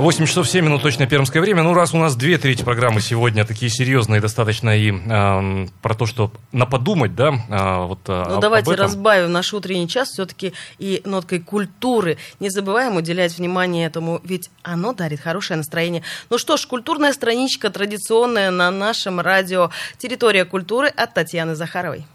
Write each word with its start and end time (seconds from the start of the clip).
8 0.00 0.24
часов 0.24 0.48
7 0.48 0.64
минут 0.64 0.80
точно 0.80 1.06
пермское 1.06 1.42
время. 1.42 1.62
Ну, 1.62 1.74
раз 1.74 1.92
у 1.92 1.98
нас 1.98 2.16
две 2.16 2.38
трети 2.38 2.62
программы 2.62 3.02
сегодня 3.02 3.44
такие 3.44 3.70
серьезные 3.70 4.22
достаточно 4.22 4.74
и 4.74 4.92
э, 4.92 5.66
про 5.82 5.94
то, 5.94 6.06
что 6.06 6.32
на 6.52 6.64
подумать, 6.64 7.14
да, 7.14 7.34
э, 7.48 7.84
вот 7.84 8.00
Ну, 8.08 8.14
об, 8.14 8.40
давайте 8.40 8.72
об 8.72 8.80
разбавим 8.80 9.30
наш 9.30 9.52
утренний 9.52 9.86
час 9.86 10.08
все-таки 10.08 10.54
и 10.78 11.02
ноткой 11.04 11.40
культуры. 11.40 12.16
Не 12.40 12.48
забываем 12.48 12.96
уделять 12.96 13.36
внимание 13.36 13.86
этому, 13.86 14.22
ведь 14.24 14.50
оно 14.62 14.94
дарит 14.94 15.20
хорошее 15.20 15.58
настроение. 15.58 16.02
Ну 16.30 16.38
что 16.38 16.56
ж, 16.56 16.66
культурная 16.66 17.12
страничка 17.12 17.68
традиционная 17.68 18.50
на 18.50 18.70
нашем 18.70 19.20
радио 19.20 19.70
«Территория 19.98 20.46
культуры» 20.46 20.88
от 20.88 21.12
Татьяны 21.12 21.54
Захаровой. 21.54 22.06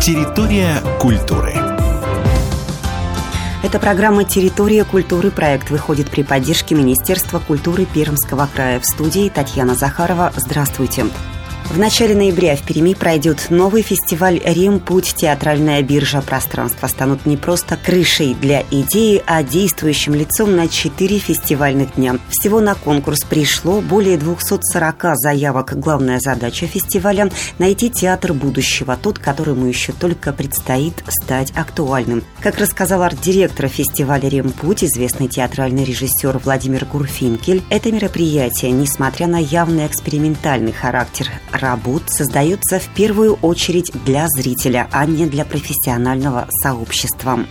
Территория 0.00 0.82
культуры. 0.98 1.71
Это 3.62 3.78
программа 3.78 4.24
«Территория 4.24 4.84
культуры». 4.84 5.30
Проект 5.30 5.70
выходит 5.70 6.10
при 6.10 6.24
поддержке 6.24 6.74
Министерства 6.74 7.38
культуры 7.38 7.84
Пермского 7.84 8.48
края. 8.52 8.80
В 8.80 8.84
студии 8.84 9.28
Татьяна 9.28 9.76
Захарова. 9.76 10.32
Здравствуйте. 10.36 11.04
В 11.70 11.78
начале 11.78 12.14
ноября 12.14 12.54
в 12.54 12.62
Перми 12.62 12.92
пройдет 12.92 13.46
новый 13.48 13.80
фестиваль 13.80 14.42
«Рим. 14.44 14.78
Путь. 14.78 15.14
Театральная 15.16 15.80
биржа». 15.80 16.20
Пространства 16.20 16.86
станут 16.86 17.24
не 17.24 17.38
просто 17.38 17.78
крышей 17.78 18.34
для 18.34 18.62
идеи, 18.70 19.22
а 19.26 19.42
действующим 19.42 20.14
лицом 20.14 20.54
на 20.54 20.68
четыре 20.68 21.18
фестивальных 21.18 21.94
дня. 21.94 22.16
Всего 22.28 22.60
на 22.60 22.74
конкурс 22.74 23.24
пришло 23.24 23.80
более 23.80 24.18
240 24.18 25.16
заявок. 25.16 25.78
Главная 25.78 26.20
задача 26.20 26.66
фестиваля– 26.66 27.30
найти 27.58 27.88
театр 27.88 28.34
будущего, 28.34 28.98
тот, 29.00 29.18
которому 29.18 29.64
еще 29.66 29.92
только 29.92 30.34
предстоит 30.34 31.02
стать 31.08 31.52
актуальным. 31.56 32.22
Как 32.40 32.58
рассказал 32.58 33.02
арт-директор 33.02 33.68
фестиваля 33.68 34.28
«Рим. 34.28 34.50
Путь», 34.50 34.84
известный 34.84 35.28
театральный 35.28 35.84
режиссер 35.84 36.38
Владимир 36.44 36.84
Гурфинкель, 36.84 37.62
это 37.70 37.90
мероприятие, 37.90 38.72
несмотря 38.72 39.26
на 39.26 39.38
явный 39.38 39.86
экспериментальный 39.86 40.72
характер 40.72 41.28
работ 41.52 42.02
создается 42.08 42.78
в 42.78 42.94
первую 42.94 43.34
очередь 43.42 43.90
для 44.04 44.26
зрителя, 44.28 44.88
а 44.92 45.06
не 45.06 45.26
для 45.26 45.44
профессионального 45.44 46.48
сообщества. 46.62 47.46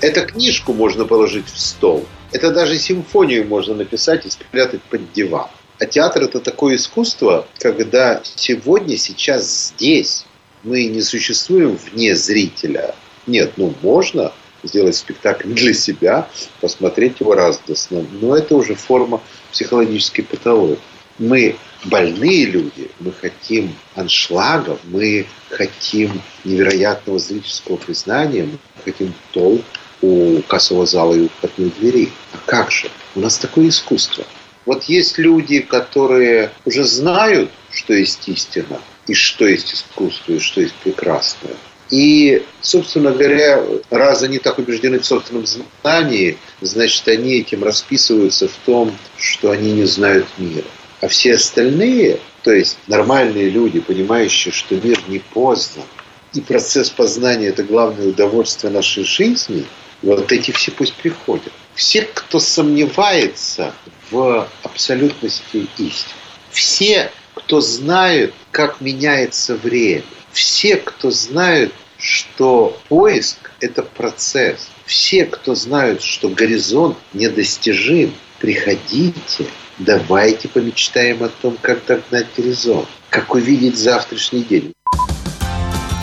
Эту 0.00 0.26
книжку 0.26 0.72
можно 0.72 1.04
положить 1.04 1.48
в 1.48 1.58
стол. 1.58 2.06
Это 2.32 2.50
даже 2.50 2.78
симфонию 2.78 3.46
можно 3.46 3.74
написать 3.74 4.26
и 4.26 4.30
спрятать 4.30 4.82
под 4.82 5.12
диван. 5.12 5.48
А 5.78 5.86
театр 5.86 6.22
это 6.22 6.40
такое 6.40 6.76
искусство, 6.76 7.46
когда 7.58 8.20
сегодня, 8.24 8.96
сейчас, 8.96 9.72
здесь 9.76 10.24
мы 10.62 10.86
не 10.86 11.02
существуем 11.02 11.76
вне 11.76 12.16
зрителя. 12.16 12.94
Нет, 13.26 13.52
ну 13.56 13.74
можно 13.82 14.32
сделать 14.62 14.96
спектакль 14.96 15.48
для 15.52 15.74
себя, 15.74 16.28
посмотреть 16.60 17.20
его 17.20 17.34
радостно, 17.34 18.04
но 18.20 18.36
это 18.36 18.56
уже 18.56 18.74
форма 18.74 19.20
психологической 19.52 20.24
патологии. 20.24 20.78
Мы 21.18 21.56
больные 21.88 22.46
люди, 22.46 22.90
мы 23.00 23.12
хотим 23.12 23.74
аншлагов, 23.94 24.78
мы 24.84 25.26
хотим 25.50 26.20
невероятного 26.44 27.18
зрительского 27.18 27.76
признания, 27.76 28.44
мы 28.44 28.58
хотим 28.84 29.14
толк 29.32 29.64
у 30.02 30.40
кассового 30.42 30.86
зала 30.86 31.14
и 31.14 31.20
у 31.20 31.28
входной 31.28 31.72
двери. 31.78 32.10
А 32.32 32.38
как 32.46 32.70
же? 32.70 32.90
У 33.14 33.20
нас 33.20 33.38
такое 33.38 33.68
искусство. 33.68 34.24
Вот 34.64 34.84
есть 34.84 35.16
люди, 35.18 35.60
которые 35.60 36.50
уже 36.64 36.84
знают, 36.84 37.50
что 37.70 37.94
есть 37.94 38.28
истина, 38.28 38.80
и 39.06 39.14
что 39.14 39.46
есть 39.46 39.72
искусство, 39.72 40.32
и 40.32 40.38
что 40.40 40.60
есть 40.60 40.74
прекрасное. 40.74 41.54
И, 41.88 42.44
собственно 42.60 43.12
говоря, 43.12 43.62
раз 43.90 44.24
они 44.24 44.38
так 44.38 44.58
убеждены 44.58 44.98
в 44.98 45.06
собственном 45.06 45.46
знании, 45.46 46.36
значит, 46.60 47.06
они 47.06 47.34
этим 47.34 47.62
расписываются 47.62 48.48
в 48.48 48.56
том, 48.64 48.96
что 49.16 49.52
они 49.52 49.72
не 49.72 49.84
знают 49.84 50.26
мира. 50.36 50.64
А 51.00 51.08
все 51.08 51.34
остальные, 51.34 52.20
то 52.42 52.52
есть 52.52 52.78
нормальные 52.86 53.50
люди, 53.50 53.80
понимающие, 53.80 54.52
что 54.52 54.76
мир 54.76 54.98
не 55.08 55.18
познан, 55.18 55.84
и 56.32 56.40
процесс 56.40 56.90
познания– 56.90 57.46
это 57.48 57.62
главное 57.62 58.08
удовольствие 58.08 58.72
нашей 58.72 59.04
жизни, 59.04 59.66
вот 60.02 60.30
эти 60.32 60.50
все 60.50 60.70
пусть 60.70 60.94
приходят. 60.94 61.52
Все, 61.74 62.02
кто 62.02 62.38
сомневается 62.38 63.74
в 64.10 64.48
абсолютности 64.62 65.68
истины, 65.76 66.14
все, 66.50 67.10
кто 67.34 67.60
знает, 67.60 68.32
как 68.50 68.80
меняется 68.80 69.56
время, 69.56 70.04
все, 70.32 70.76
кто 70.76 71.10
знают, 71.10 71.72
что 71.98 72.78
поиск– 72.88 73.50
это 73.60 73.82
процесс, 73.82 74.68
все, 74.84 75.24
кто 75.26 75.54
знают, 75.54 76.02
что 76.02 76.28
горизонт 76.28 76.96
недостижим, 77.12 78.14
приходите, 78.38 79.46
давайте 79.78 80.48
помечтаем 80.48 81.22
о 81.22 81.28
том, 81.28 81.56
как 81.60 81.84
догнать 81.86 82.26
горизонт, 82.36 82.88
как 83.10 83.34
увидеть 83.34 83.76
завтрашний 83.76 84.42
день. 84.42 84.72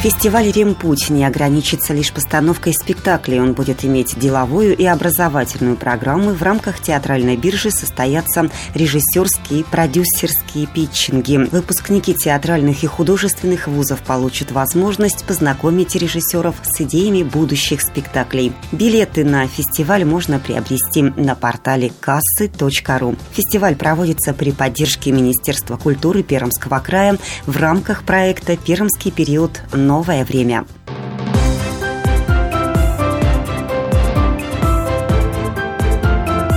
Фестиваль 0.03 0.51
«Римпуть» 0.51 1.09
не 1.09 1.23
ограничится 1.23 1.93
лишь 1.93 2.11
постановкой 2.11 2.73
спектаклей. 2.73 3.39
Он 3.39 3.53
будет 3.53 3.85
иметь 3.85 4.19
деловую 4.19 4.75
и 4.75 4.83
образовательную 4.83 5.77
программы. 5.77 6.33
В 6.33 6.43
рамках 6.43 6.81
театральной 6.81 7.37
биржи 7.37 7.71
состоятся 7.71 8.49
режиссерские, 8.73 9.63
продюсерские 9.63 10.67
питчинги. 10.67 11.37
Выпускники 11.49 12.13
театральных 12.13 12.83
и 12.83 12.87
художественных 12.87 13.69
вузов 13.69 14.01
получат 14.01 14.51
возможность 14.51 15.23
познакомить 15.23 15.95
режиссеров 15.95 16.57
с 16.63 16.81
идеями 16.81 17.23
будущих 17.23 17.79
спектаклей. 17.79 18.51
Билеты 18.73 19.23
на 19.23 19.47
фестиваль 19.47 20.03
можно 20.03 20.37
приобрести 20.37 21.01
на 21.01 21.33
портале 21.35 21.93
кассы.ру. 22.01 23.15
Фестиваль 23.31 23.77
проводится 23.77 24.33
при 24.33 24.51
поддержке 24.51 25.13
Министерства 25.13 25.77
культуры 25.77 26.23
Пермского 26.23 26.79
края 26.79 27.17
в 27.45 27.55
рамках 27.55 28.03
проекта 28.03 28.57
«Пермский 28.57 29.09
период. 29.09 29.61
Новое 29.93 30.25
время». 30.25 30.65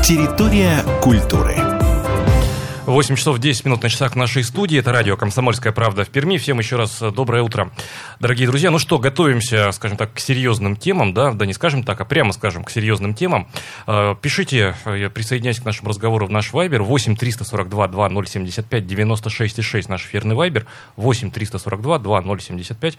Территория 0.02 0.78
культуры. 1.02 1.65
8 2.86 3.16
часов 3.16 3.40
10 3.40 3.64
минут 3.64 3.82
на 3.82 3.88
часах 3.88 4.14
нашей 4.14 4.44
студии. 4.44 4.78
Это 4.78 4.92
радио 4.92 5.16
«Комсомольская 5.16 5.72
правда» 5.72 6.04
в 6.04 6.08
Перми. 6.08 6.36
Всем 6.38 6.60
еще 6.60 6.76
раз 6.76 7.00
доброе 7.00 7.42
утро. 7.42 7.72
Дорогие 8.20 8.46
друзья, 8.46 8.70
ну 8.70 8.78
что, 8.78 9.00
готовимся, 9.00 9.72
скажем 9.72 9.96
так, 9.96 10.14
к 10.14 10.20
серьезным 10.20 10.76
темам, 10.76 11.12
да, 11.12 11.32
да 11.32 11.46
не 11.46 11.52
скажем 11.52 11.82
так, 11.82 12.00
а 12.00 12.04
прямо 12.04 12.32
скажем 12.32 12.62
к 12.62 12.70
серьезным 12.70 13.12
темам. 13.12 13.48
Пишите, 14.22 14.76
присоединяйтесь 14.84 15.62
к 15.62 15.64
нашему 15.64 15.88
разговору 15.88 16.28
в 16.28 16.30
наш 16.30 16.52
Вайбер 16.52 16.84
8 16.84 17.16
342 17.16 17.88
2075 17.88 18.86
96 18.86 19.62
6 19.64 19.88
наш 19.88 20.04
эфирный 20.04 20.36
Вайбер 20.36 20.66
8 20.94 21.32
342 21.32 21.98
2075 21.98 22.98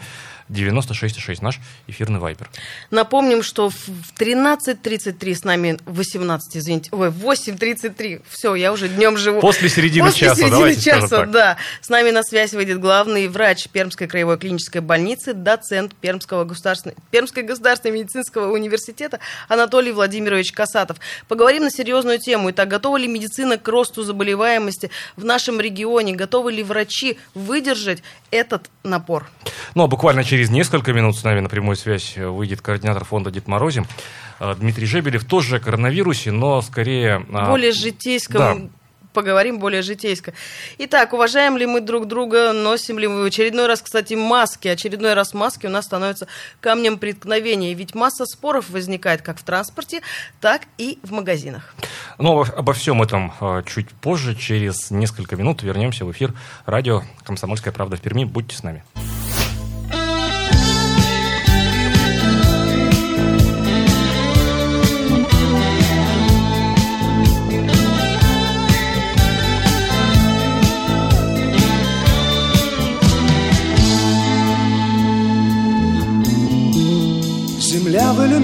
96 0.49 1.19
6 1.19 1.41
наш 1.41 1.61
эфирный 1.87 2.19
Вайбер. 2.19 2.49
Напомним, 2.91 3.41
что 3.41 3.69
в 3.69 3.87
13.33 4.19 5.33
с 5.33 5.43
нами 5.45 5.77
18, 5.85 6.57
извините, 6.57 6.89
ой, 6.91 7.07
8.33, 7.07 8.21
все, 8.29 8.55
я 8.55 8.73
уже 8.73 8.89
днем 8.89 9.17
живу. 9.17 9.39
После 9.39 9.69
середины 9.77 10.07
После 10.07 10.27
часа, 10.27 10.35
середины 10.35 10.57
давайте 10.57 10.81
часа, 10.81 11.07
так. 11.07 11.31
да. 11.31 11.57
С 11.81 11.89
нами 11.89 12.09
на 12.09 12.23
связь 12.23 12.53
выйдет 12.53 12.79
главный 12.79 13.27
врач 13.27 13.67
Пермской 13.69 14.07
краевой 14.07 14.37
клинической 14.37 14.81
больницы, 14.81 15.33
доцент 15.33 15.93
Пермского 15.95 16.45
государственной, 16.45 16.95
Пермской 17.11 17.43
государственного 17.43 17.99
медицинского 17.99 18.51
университета 18.51 19.19
Анатолий 19.47 19.91
Владимирович 19.91 20.51
Касатов. 20.51 20.97
Поговорим 21.27 21.63
на 21.63 21.69
серьезную 21.69 22.17
тему. 22.17 22.49
Итак, 22.49 22.67
готова 22.67 22.97
ли 22.97 23.07
медицина 23.07 23.57
к 23.57 23.67
росту 23.67 24.03
заболеваемости 24.03 24.89
в 25.15 25.23
нашем 25.23 25.59
регионе? 25.59 26.15
Готовы 26.15 26.51
ли 26.51 26.63
врачи 26.63 27.19
выдержать 27.35 28.01
этот 28.31 28.71
напор? 28.83 29.29
Ну, 29.75 29.83
а 29.83 29.87
буквально 29.87 30.23
через 30.23 30.49
несколько 30.49 30.91
минут 30.91 31.15
с 31.17 31.23
нами 31.23 31.39
на 31.39 31.49
прямую 31.49 31.75
связь 31.75 32.17
выйдет 32.17 32.61
координатор 32.61 33.05
фонда 33.05 33.29
Дед 33.29 33.47
Морозим 33.47 33.85
Дмитрий 34.39 34.85
Жебелев, 34.85 35.25
тоже 35.25 35.57
о 35.57 35.59
коронавирусе, 35.59 36.31
но 36.31 36.61
скорее... 36.61 37.25
Более 37.29 37.71
житейском 37.71 38.71
поговорим 39.17 39.57
более 39.57 39.81
житейско. 39.81 40.31
Итак, 40.77 41.11
уважаем 41.11 41.57
ли 41.57 41.65
мы 41.65 41.81
друг 41.81 42.05
друга, 42.05 42.53
носим 42.53 42.99
ли 42.99 43.07
мы 43.07 43.23
в 43.23 43.25
очередной 43.25 43.65
раз, 43.65 43.81
кстати, 43.81 44.13
маски. 44.13 44.67
Очередной 44.67 45.15
раз 45.15 45.33
маски 45.33 45.65
у 45.65 45.71
нас 45.71 45.85
становятся 45.85 46.27
камнем 46.61 46.99
преткновения. 46.99 47.73
Ведь 47.73 47.95
масса 47.95 48.27
споров 48.27 48.69
возникает 48.69 49.23
как 49.23 49.39
в 49.39 49.43
транспорте, 49.43 50.01
так 50.39 50.61
и 50.77 50.99
в 51.01 51.11
магазинах. 51.11 51.73
Но 52.19 52.45
обо 52.55 52.73
всем 52.73 53.01
этом 53.01 53.33
э, 53.41 53.63
чуть 53.65 53.89
позже, 53.89 54.35
через 54.35 54.91
несколько 54.91 55.35
минут 55.35 55.63
вернемся 55.63 56.05
в 56.05 56.11
эфир 56.11 56.35
радио 56.67 57.01
«Комсомольская 57.23 57.73
правда» 57.73 57.97
в 57.97 58.01
Перми. 58.01 58.23
Будьте 58.23 58.55
с 58.55 58.61
нами. 58.61 58.83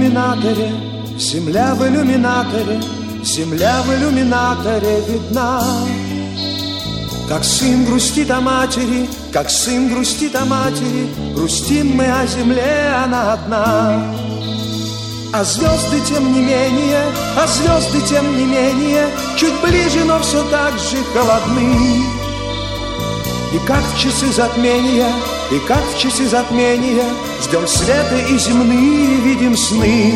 Иллюминаторе, 0.03 0.71
земля 1.17 1.75
в 1.75 1.87
иллюминаторе, 1.87 2.81
земля 3.23 3.81
в 3.83 3.93
иллюминаторе 3.93 5.01
видна. 5.07 5.61
Как 7.29 7.43
сын 7.43 7.85
грустит 7.85 8.29
о 8.29 8.41
матери, 8.41 9.09
как 9.31 9.49
сын 9.49 9.93
грустит 9.93 10.35
о 10.35 10.45
матери, 10.45 11.07
грустим 11.33 11.95
мы 11.95 12.05
о 12.05 12.27
земле, 12.27 12.93
она 13.03 13.33
одна. 13.33 14.03
А 15.33 15.43
звезды 15.43 16.01
тем 16.07 16.33
не 16.33 16.41
менее, 16.41 17.05
а 17.37 17.47
звезды 17.47 18.01
тем 18.07 18.37
не 18.37 18.45
менее, 18.45 19.07
чуть 19.37 19.53
ближе, 19.61 20.03
но 20.05 20.19
все 20.19 20.43
так 20.49 20.73
же 20.73 20.97
холодны. 21.13 22.03
И 23.53 23.59
как 23.65 23.81
в 23.81 23.97
часы 23.97 24.31
затмения, 24.33 25.11
и 25.53 25.59
как 25.67 25.83
в 25.83 25.99
часы 25.99 26.27
затмения 26.27 27.05
Ждем 27.43 27.67
света 27.67 28.17
и 28.17 28.37
земные 28.37 29.17
видим 29.17 29.55
сны. 29.55 30.13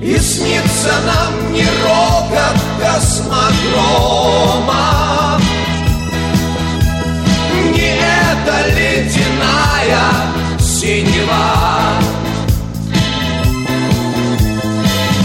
И 0.00 0.18
снится 0.18 0.92
нам 1.06 1.52
не 1.52 1.64
рокот 1.64 2.60
космодрома. 2.80 4.30
Не 7.74 7.96
эта 7.98 8.68
ледяная 8.68 10.06
синева. 10.60 11.46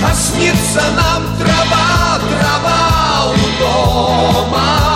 А 0.03 0.13
снится 0.15 0.83
нам 0.95 1.24
трава, 1.38 2.19
трава 2.30 3.33
у 3.33 3.36
дома 3.60 4.87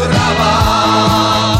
трава 0.00 1.58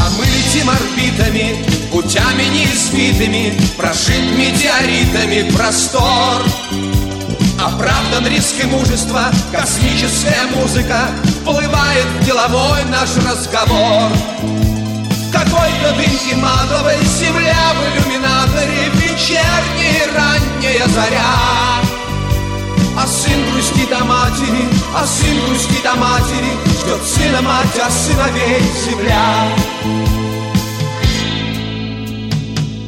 А 0.00 0.10
мы 0.18 0.24
летим 0.26 0.68
орбитами, 0.68 1.64
путями 1.92 2.44
неизвитыми, 2.52 3.54
Прошит 3.76 4.36
метеоритами 4.36 5.50
простор. 5.52 6.63
Оправдан 7.64 8.26
риск 8.26 8.62
и 8.62 8.66
мужество, 8.66 9.30
космическая 9.50 10.44
музыка 10.54 11.06
Вплывает 11.40 12.04
в 12.20 12.24
деловой 12.26 12.84
наш 12.90 13.16
разговор. 13.16 14.10
Какой-то 15.32 15.94
дымки 15.96 16.34
матовой 16.34 17.02
земля 17.04 17.72
в 17.72 17.80
иллюминаторе 17.88 18.90
Вечерняя 18.94 20.06
ранняя 20.14 20.88
заря 20.88 21.54
а 22.96 23.06
сын 23.08 23.50
грустит 23.50 23.92
о 23.92 24.04
матери, 24.04 24.68
а 24.94 25.04
сын 25.04 25.36
грустит 25.46 25.84
о 25.84 25.96
матери 25.96 26.52
Ждет 26.80 27.02
сына 27.02 27.42
мать, 27.42 27.80
а 27.84 27.90
сыновей 27.90 28.62
земля 28.84 29.48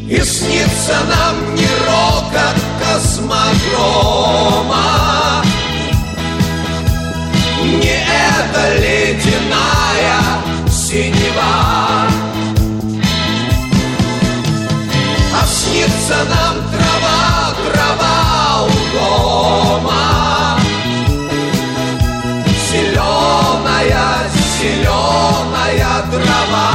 И 0.08 0.22
снится 0.22 0.96
нам 1.08 1.54
не 1.56 1.66
рокот 1.66 2.75
космодрома 2.86 4.84
Не 7.62 7.98
эта 7.98 8.62
ледяная 8.78 10.20
синева 10.70 11.54
А 15.34 15.46
снится 15.46 16.18
нам 16.30 16.54
трава, 16.70 17.54
трава 17.66 18.16
у 18.64 18.68
дома 18.96 20.06
Зеленая, 22.70 24.06
зеленая 24.58 25.96
трава 26.10 26.66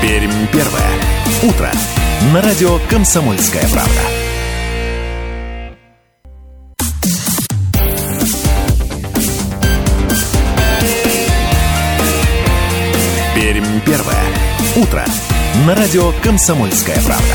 Пермь 0.00 0.46
первое. 0.52 0.92
Утро. 1.42 1.70
На 2.20 2.42
радио 2.42 2.80
«Комсомольская 2.90 3.62
правда». 3.68 4.00
Пермь 13.34 13.80
первое. 13.86 14.16
Утро. 14.76 15.04
На 15.64 15.76
радио 15.76 16.12
«Комсомольская 16.22 17.00
правда». 17.06 17.34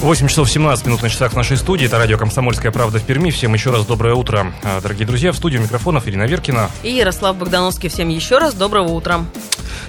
8 0.00 0.28
часов 0.28 0.50
17 0.50 0.86
минут 0.86 1.02
на 1.02 1.10
часах 1.10 1.32
в 1.32 1.36
нашей 1.36 1.58
студии. 1.58 1.86
Это 1.86 1.98
радио 1.98 2.16
«Комсомольская 2.16 2.72
правда» 2.72 2.98
в 2.98 3.02
Перми. 3.04 3.30
Всем 3.30 3.52
еще 3.52 3.70
раз 3.70 3.84
доброе 3.84 4.14
утро, 4.14 4.52
а, 4.62 4.80
дорогие 4.80 5.06
друзья. 5.06 5.32
В 5.32 5.36
студии 5.36 5.58
микрофонов 5.58 6.08
Ирина 6.08 6.24
Веркина. 6.24 6.70
И 6.82 6.90
Ярослав 6.90 7.36
Богдановский. 7.36 7.90
Всем 7.90 8.08
еще 8.08 8.38
раз 8.38 8.54
доброго 8.54 8.88
утра. 8.92 9.24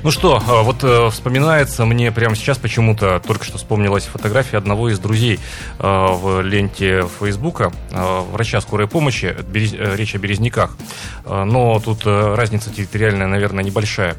Ну 0.06 0.12
что, 0.12 0.40
а, 0.48 0.62
вот 0.62 0.84
э, 0.84 1.10
вспоминается 1.10 1.84
мне 1.84 2.12
прямо 2.12 2.36
сейчас 2.36 2.60
почему-то, 2.60 3.19
только 3.25 3.44
что 3.44 3.57
вспомнилась 3.57 4.04
фотография 4.04 4.57
одного 4.57 4.90
из 4.90 5.00
друзей 5.00 5.40
э, 5.80 5.81
в 5.81 6.42
ленте 6.42 7.07
Фейсбука, 7.19 7.74
э, 7.90 8.19
врача 8.31 8.62
скорой 8.62 8.88
помощи, 8.88 9.36
э, 9.36 9.96
речь 9.96 10.13
о 10.13 10.19
Березняках. 10.19 10.78
Но 11.25 11.80
тут 11.80 12.06
э, 12.06 12.36
разница 12.36 12.70
территориальная, 12.70 13.25
наверное, 13.25 13.63
небольшая. 13.63 14.15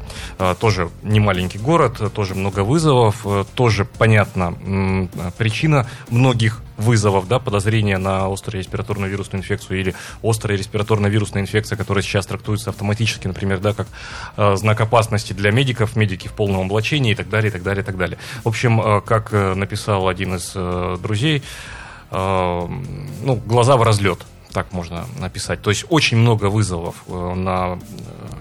Тоже 0.59 0.89
не 1.03 1.21
маленький 1.21 1.57
город, 1.57 2.11
тоже 2.13 2.35
много 2.35 2.65
вызовов, 2.65 3.25
тоже 3.55 3.85
понятна 3.85 4.55
м, 4.65 5.09
причина 5.37 5.87
многих 6.09 6.63
вызовов, 6.77 7.27
да, 7.27 7.39
подозрения 7.39 7.97
на 7.97 8.31
острую 8.31 8.61
респираторную 8.61 9.11
вирусную 9.11 9.41
инфекцию 9.41 9.79
или 9.79 9.95
острая 10.23 10.57
респираторная 10.57 11.09
вирусная 11.09 11.41
инфекция, 11.41 11.75
которая 11.75 12.03
сейчас 12.03 12.25
трактуется 12.25 12.69
автоматически, 12.69 13.27
например, 13.27 13.59
да, 13.59 13.73
как 13.73 13.87
э, 14.37 14.55
знак 14.55 14.79
опасности 14.81 15.33
для 15.33 15.51
медиков, 15.51 15.95
медики 15.95 16.27
в 16.27 16.33
полном 16.33 16.65
облачении 16.65 17.11
и 17.11 17.15
так 17.15 17.29
далее, 17.29 17.49
и 17.49 17.51
так 17.51 17.63
далее, 17.63 17.83
и 17.83 17.85
так 17.85 17.97
далее. 17.97 18.17
В 18.43 18.47
общем, 18.47 18.79
э, 18.79 19.01
как 19.01 19.33
э, 19.33 19.53
написал 19.55 20.07
один 20.07 20.35
из 20.35 20.51
э, 20.55 20.97
друзей, 21.01 21.43
э, 22.11 22.67
ну, 23.23 23.35
глаза 23.35 23.75
в 23.77 23.83
разлет 23.83 24.19
так 24.53 24.71
можно 24.71 25.05
написать. 25.19 25.61
То 25.61 25.69
есть 25.69 25.85
очень 25.89 26.17
много 26.17 26.45
вызовов 26.45 27.03
э, 27.07 27.33
на 27.35 27.77
э, 27.77 27.77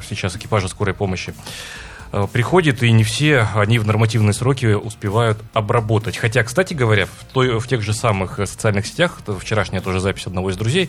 сейчас 0.08 0.36
экипажа 0.36 0.68
скорой 0.68 0.94
помощи 0.94 1.34
приходит, 2.32 2.82
и 2.82 2.90
не 2.92 3.04
все 3.04 3.46
они 3.54 3.78
в 3.78 3.86
нормативные 3.86 4.32
сроки 4.32 4.66
успевают 4.66 5.38
обработать. 5.52 6.16
Хотя, 6.16 6.42
кстати 6.42 6.72
говоря, 6.72 7.06
в, 7.06 7.24
той, 7.32 7.58
в 7.58 7.68
тех 7.68 7.82
же 7.82 7.92
самых 7.92 8.38
э, 8.38 8.46
социальных 8.46 8.86
сетях, 8.86 9.20
вчерашняя 9.40 9.82
тоже 9.82 10.00
запись 10.00 10.26
одного 10.26 10.50
из 10.50 10.56
друзей, 10.56 10.88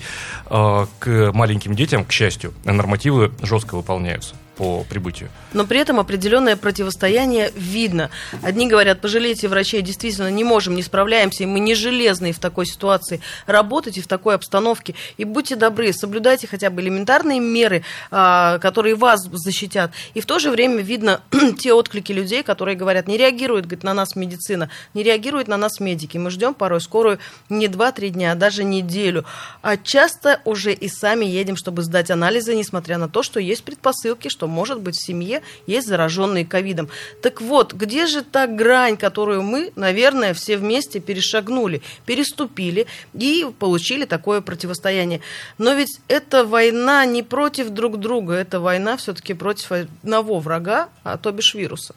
э, 0.49 0.85
к 0.99 1.31
маленьким 1.33 1.75
детям, 1.75 2.05
к 2.05 2.11
счастью, 2.11 2.53
нормативы 2.63 3.31
жестко 3.41 3.75
выполняются 3.75 4.35
по 4.57 4.83
прибытию. 4.83 5.29
Но 5.53 5.65
при 5.65 5.79
этом 5.79 5.99
определенное 5.99 6.55
противостояние 6.55 7.51
видно. 7.55 8.09
Одни 8.41 8.67
говорят, 8.67 9.01
пожалейте 9.01 9.47
врачей, 9.47 9.81
действительно 9.81 10.29
не 10.29 10.43
можем, 10.43 10.75
не 10.75 10.81
справляемся, 10.81 11.43
и 11.43 11.45
мы 11.45 11.59
не 11.59 11.75
железные 11.75 12.33
в 12.33 12.39
такой 12.39 12.65
ситуации 12.65 13.21
работать 13.45 13.97
и 13.97 14.01
в 14.01 14.07
такой 14.07 14.35
обстановке. 14.35 14.95
И 15.17 15.23
будьте 15.23 15.55
добры, 15.55 15.93
соблюдайте 15.93 16.47
хотя 16.47 16.69
бы 16.69 16.81
элементарные 16.81 17.39
меры, 17.39 17.83
а, 18.11 18.59
которые 18.59 18.95
вас 18.95 19.27
защитят. 19.31 19.91
И 20.13 20.21
в 20.21 20.25
то 20.25 20.39
же 20.39 20.51
время 20.51 20.81
видно 20.81 21.21
те 21.59 21.73
отклики 21.73 22.11
людей, 22.11 22.43
которые 22.43 22.75
говорят, 22.75 23.07
не 23.07 23.17
реагирует 23.17 23.65
говорит, 23.65 23.83
на 23.83 23.93
нас 23.93 24.15
медицина, 24.15 24.69
не 24.93 25.03
реагирует 25.03 25.47
на 25.47 25.57
нас 25.57 25.79
медики. 25.79 26.17
Мы 26.17 26.31
ждем 26.31 26.53
порой 26.53 26.81
скорую 26.81 27.19
не 27.49 27.67
2-3 27.67 28.09
дня, 28.09 28.31
а 28.31 28.35
даже 28.35 28.63
неделю. 28.63 29.25
А 29.61 29.77
часто 29.77 30.41
уже 30.45 30.73
и 30.73 30.89
сами 30.89 31.25
едем, 31.25 31.55
чтобы 31.55 31.83
сдать 31.83 32.11
анализы, 32.11 32.55
несмотря 32.55 32.97
на 32.97 33.07
то, 33.07 33.23
что 33.23 33.39
есть 33.39 33.63
предпосылки, 33.63 34.29
что 34.29 34.46
что, 34.47 34.53
может 34.53 34.79
быть, 34.79 34.95
в 34.95 35.05
семье 35.05 35.41
есть 35.67 35.87
зараженные 35.87 36.45
ковидом. 36.45 36.89
Так 37.21 37.41
вот, 37.41 37.73
где 37.73 38.07
же 38.07 38.23
та 38.23 38.47
грань, 38.47 38.97
которую 38.97 39.43
мы, 39.43 39.71
наверное, 39.75 40.33
все 40.33 40.57
вместе 40.57 40.99
перешагнули, 40.99 41.81
переступили 42.05 42.85
и 43.13 43.45
получили 43.59 44.05
такое 44.05 44.41
противостояние? 44.41 45.19
Но 45.57 45.73
ведь 45.73 45.99
эта 46.07 46.45
война 46.45 47.05
не 47.05 47.23
против 47.23 47.69
друг 47.69 47.99
друга, 47.99 48.33
это 48.33 48.59
война 48.59 48.95
все-таки 48.97 49.33
против 49.33 49.71
одного 49.71 50.39
врага, 50.39 50.89
а 51.03 51.17
то 51.17 51.31
бишь 51.31 51.53
вируса. 51.55 51.93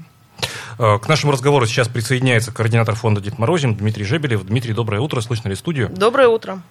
Э, 0.78 0.98
к 0.98 1.08
нашему 1.08 1.32
разговору 1.32 1.66
сейчас 1.66 1.88
присоединяется 1.88 2.52
координатор 2.52 2.94
фонда 2.94 3.20
Дед 3.20 3.38
Морозин 3.38 3.76
Дмитрий 3.76 4.04
Жебелев. 4.04 4.44
Дмитрий, 4.44 4.72
доброе 4.72 5.00
утро. 5.00 5.20
Слышно 5.20 5.48
ли 5.50 5.54
студию? 5.54 5.88
Доброе 5.88 6.28
утро. 6.28 6.62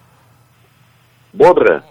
Бодрое. 1.32 1.82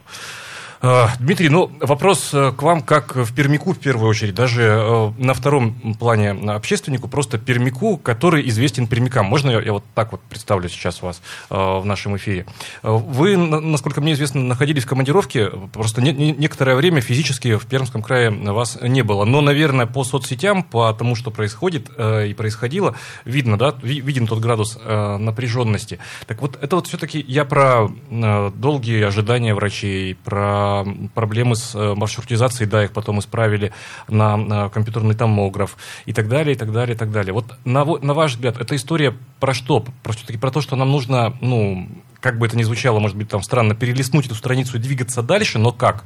Э, 0.81 1.07
Дмитрий, 1.19 1.49
ну 1.49 1.71
вопрос 1.81 2.33
э, 2.33 2.53
к 2.55 2.61
вам 2.61 2.81
как 2.81 3.15
в 3.15 3.33
пермику 3.33 3.73
в 3.73 3.79
первую 3.79 4.09
очередь, 4.09 4.33
даже 4.33 4.63
э, 4.63 5.11
на 5.17 5.33
втором 5.33 5.73
плане 5.99 6.31
общественнику, 6.31 7.09
просто 7.09 7.37
пермику, 7.37 7.97
который 7.97 8.47
известен 8.47 8.87
пермикам. 8.87 9.25
Можно 9.25 9.51
я, 9.51 9.61
я 9.61 9.73
вот 9.73 9.83
так 9.93 10.13
вот 10.13 10.21
представлю 10.21 10.69
сейчас 10.69 11.01
вас 11.01 11.21
в 11.49 11.83
нашем 11.83 12.15
эфире? 12.17 12.45
Вы, 12.83 13.35
насколько 13.35 14.01
мне 14.01 14.13
известно, 14.13 14.41
находились 14.41 14.83
в 14.83 14.87
командировке, 14.87 15.49
просто 15.49 16.01
не, 16.01 16.13
не, 16.13 16.31
некоторое 16.31 16.75
время 16.75 17.01
физически 17.01 17.57
в 17.57 17.65
Пермском 17.65 18.01
крае 18.01 18.29
вас 18.29 18.77
не 18.81 19.01
было. 19.01 19.25
Но, 19.25 19.41
наверное, 19.41 19.85
по 19.85 20.03
соцсетям, 20.03 20.63
по 20.63 20.91
тому, 20.93 21.15
что 21.15 21.31
происходит 21.31 21.89
и 21.89 22.33
происходило, 22.37 22.95
видно, 23.25 23.57
да, 23.57 23.75
виден 23.81 24.27
тот 24.27 24.39
градус 24.39 24.77
напряженности. 24.85 25.99
Так 26.27 26.41
вот, 26.41 26.57
это 26.61 26.75
вот 26.75 26.87
все-таки 26.87 27.23
я 27.27 27.45
про 27.45 27.89
долгие 28.09 29.03
ожидания 29.03 29.53
врачей, 29.53 30.15
про 30.15 30.68
проблемы 31.13 31.55
с 31.55 31.75
э, 31.75 31.95
маршрутизацией, 31.95 32.69
да, 32.69 32.83
их 32.83 32.91
потом 32.91 33.19
исправили 33.19 33.71
на 34.07 34.69
компьютерный 34.69 35.15
томограф 35.15 35.77
и 36.05 36.13
так 36.13 36.27
далее, 36.27 36.55
и 36.55 36.57
так 36.57 36.71
далее, 36.71 36.95
и 36.95 36.97
так 36.97 37.11
далее. 37.11 37.33
Вот 37.33 37.45
на, 37.65 37.85
на 37.85 38.13
ваш 38.13 38.33
взгляд, 38.35 38.59
эта 38.59 38.75
история 38.75 39.13
про 39.39 39.53
что? 39.53 39.85
Про, 40.03 40.13
все-таки 40.13 40.37
про 40.37 40.51
то, 40.51 40.61
что 40.61 40.75
нам 40.75 40.91
нужно, 40.91 41.33
ну, 41.41 41.87
как 42.19 42.37
бы 42.37 42.47
это 42.47 42.57
ни 42.57 42.63
звучало, 42.63 42.99
может 42.99 43.17
быть, 43.17 43.29
там 43.29 43.41
странно, 43.41 43.75
перелистнуть 43.75 44.25
эту 44.25 44.35
страницу 44.35 44.77
и 44.77 44.79
двигаться 44.79 45.21
дальше, 45.21 45.59
но 45.59 45.71
как? 45.71 46.03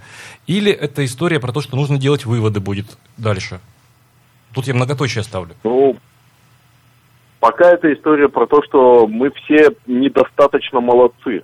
Или 0.47 0.71
это 0.71 1.03
история 1.05 1.39
про 1.39 1.51
то, 1.51 1.61
что 1.61 1.75
нужно 1.75 1.97
делать 1.97 2.25
выводы 2.25 2.59
будет 2.59 2.97
дальше? 3.17 3.59
Тут 4.53 4.67
я 4.67 4.73
многоточие 4.73 5.23
ставлю. 5.23 5.55
Ну, 5.63 5.97
пока 7.39 7.71
это 7.71 7.91
история 7.93 8.29
про 8.29 8.45
то, 8.45 8.61
что 8.63 9.07
мы 9.07 9.31
все 9.31 9.69
недостаточно 9.87 10.79
молодцы. 10.79 11.43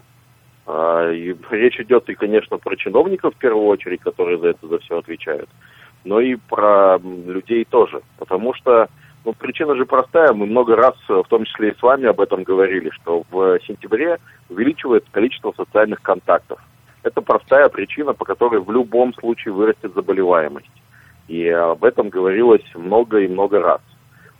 А, 0.71 1.11
и 1.11 1.35
речь 1.49 1.79
идет 1.79 2.07
и, 2.09 2.13
конечно, 2.13 2.59
про 2.59 2.75
чиновников 2.75 3.33
в 3.33 3.39
первую 3.39 3.65
очередь, 3.65 4.01
которые 4.01 4.37
за 4.37 4.49
это 4.49 4.67
за 4.67 4.77
все 4.77 4.99
отвечают, 4.99 5.49
но 6.03 6.19
и 6.19 6.35
про 6.35 6.99
людей 6.99 7.65
тоже. 7.65 8.03
Потому 8.19 8.53
что 8.53 8.87
ну, 9.25 9.33
причина 9.33 9.75
же 9.75 9.87
простая. 9.87 10.31
Мы 10.31 10.45
много 10.45 10.75
раз, 10.75 10.93
в 11.07 11.23
том 11.23 11.45
числе 11.45 11.69
и 11.69 11.75
с 11.75 11.81
вами, 11.81 12.05
об 12.05 12.21
этом 12.21 12.43
говорили, 12.43 12.91
что 12.91 13.23
в 13.31 13.59
сентябре 13.65 14.19
увеличивается 14.47 15.09
количество 15.11 15.53
социальных 15.57 16.03
контактов. 16.03 16.59
Это 17.01 17.21
простая 17.21 17.67
причина, 17.69 18.13
по 18.13 18.23
которой 18.23 18.61
в 18.61 18.71
любом 18.71 19.15
случае 19.15 19.55
вырастет 19.55 19.95
заболеваемость. 19.95 20.69
И 21.27 21.47
об 21.49 21.83
этом 21.83 22.09
говорилось 22.09 22.63
много 22.75 23.21
и 23.21 23.27
много 23.27 23.59
раз. 23.59 23.81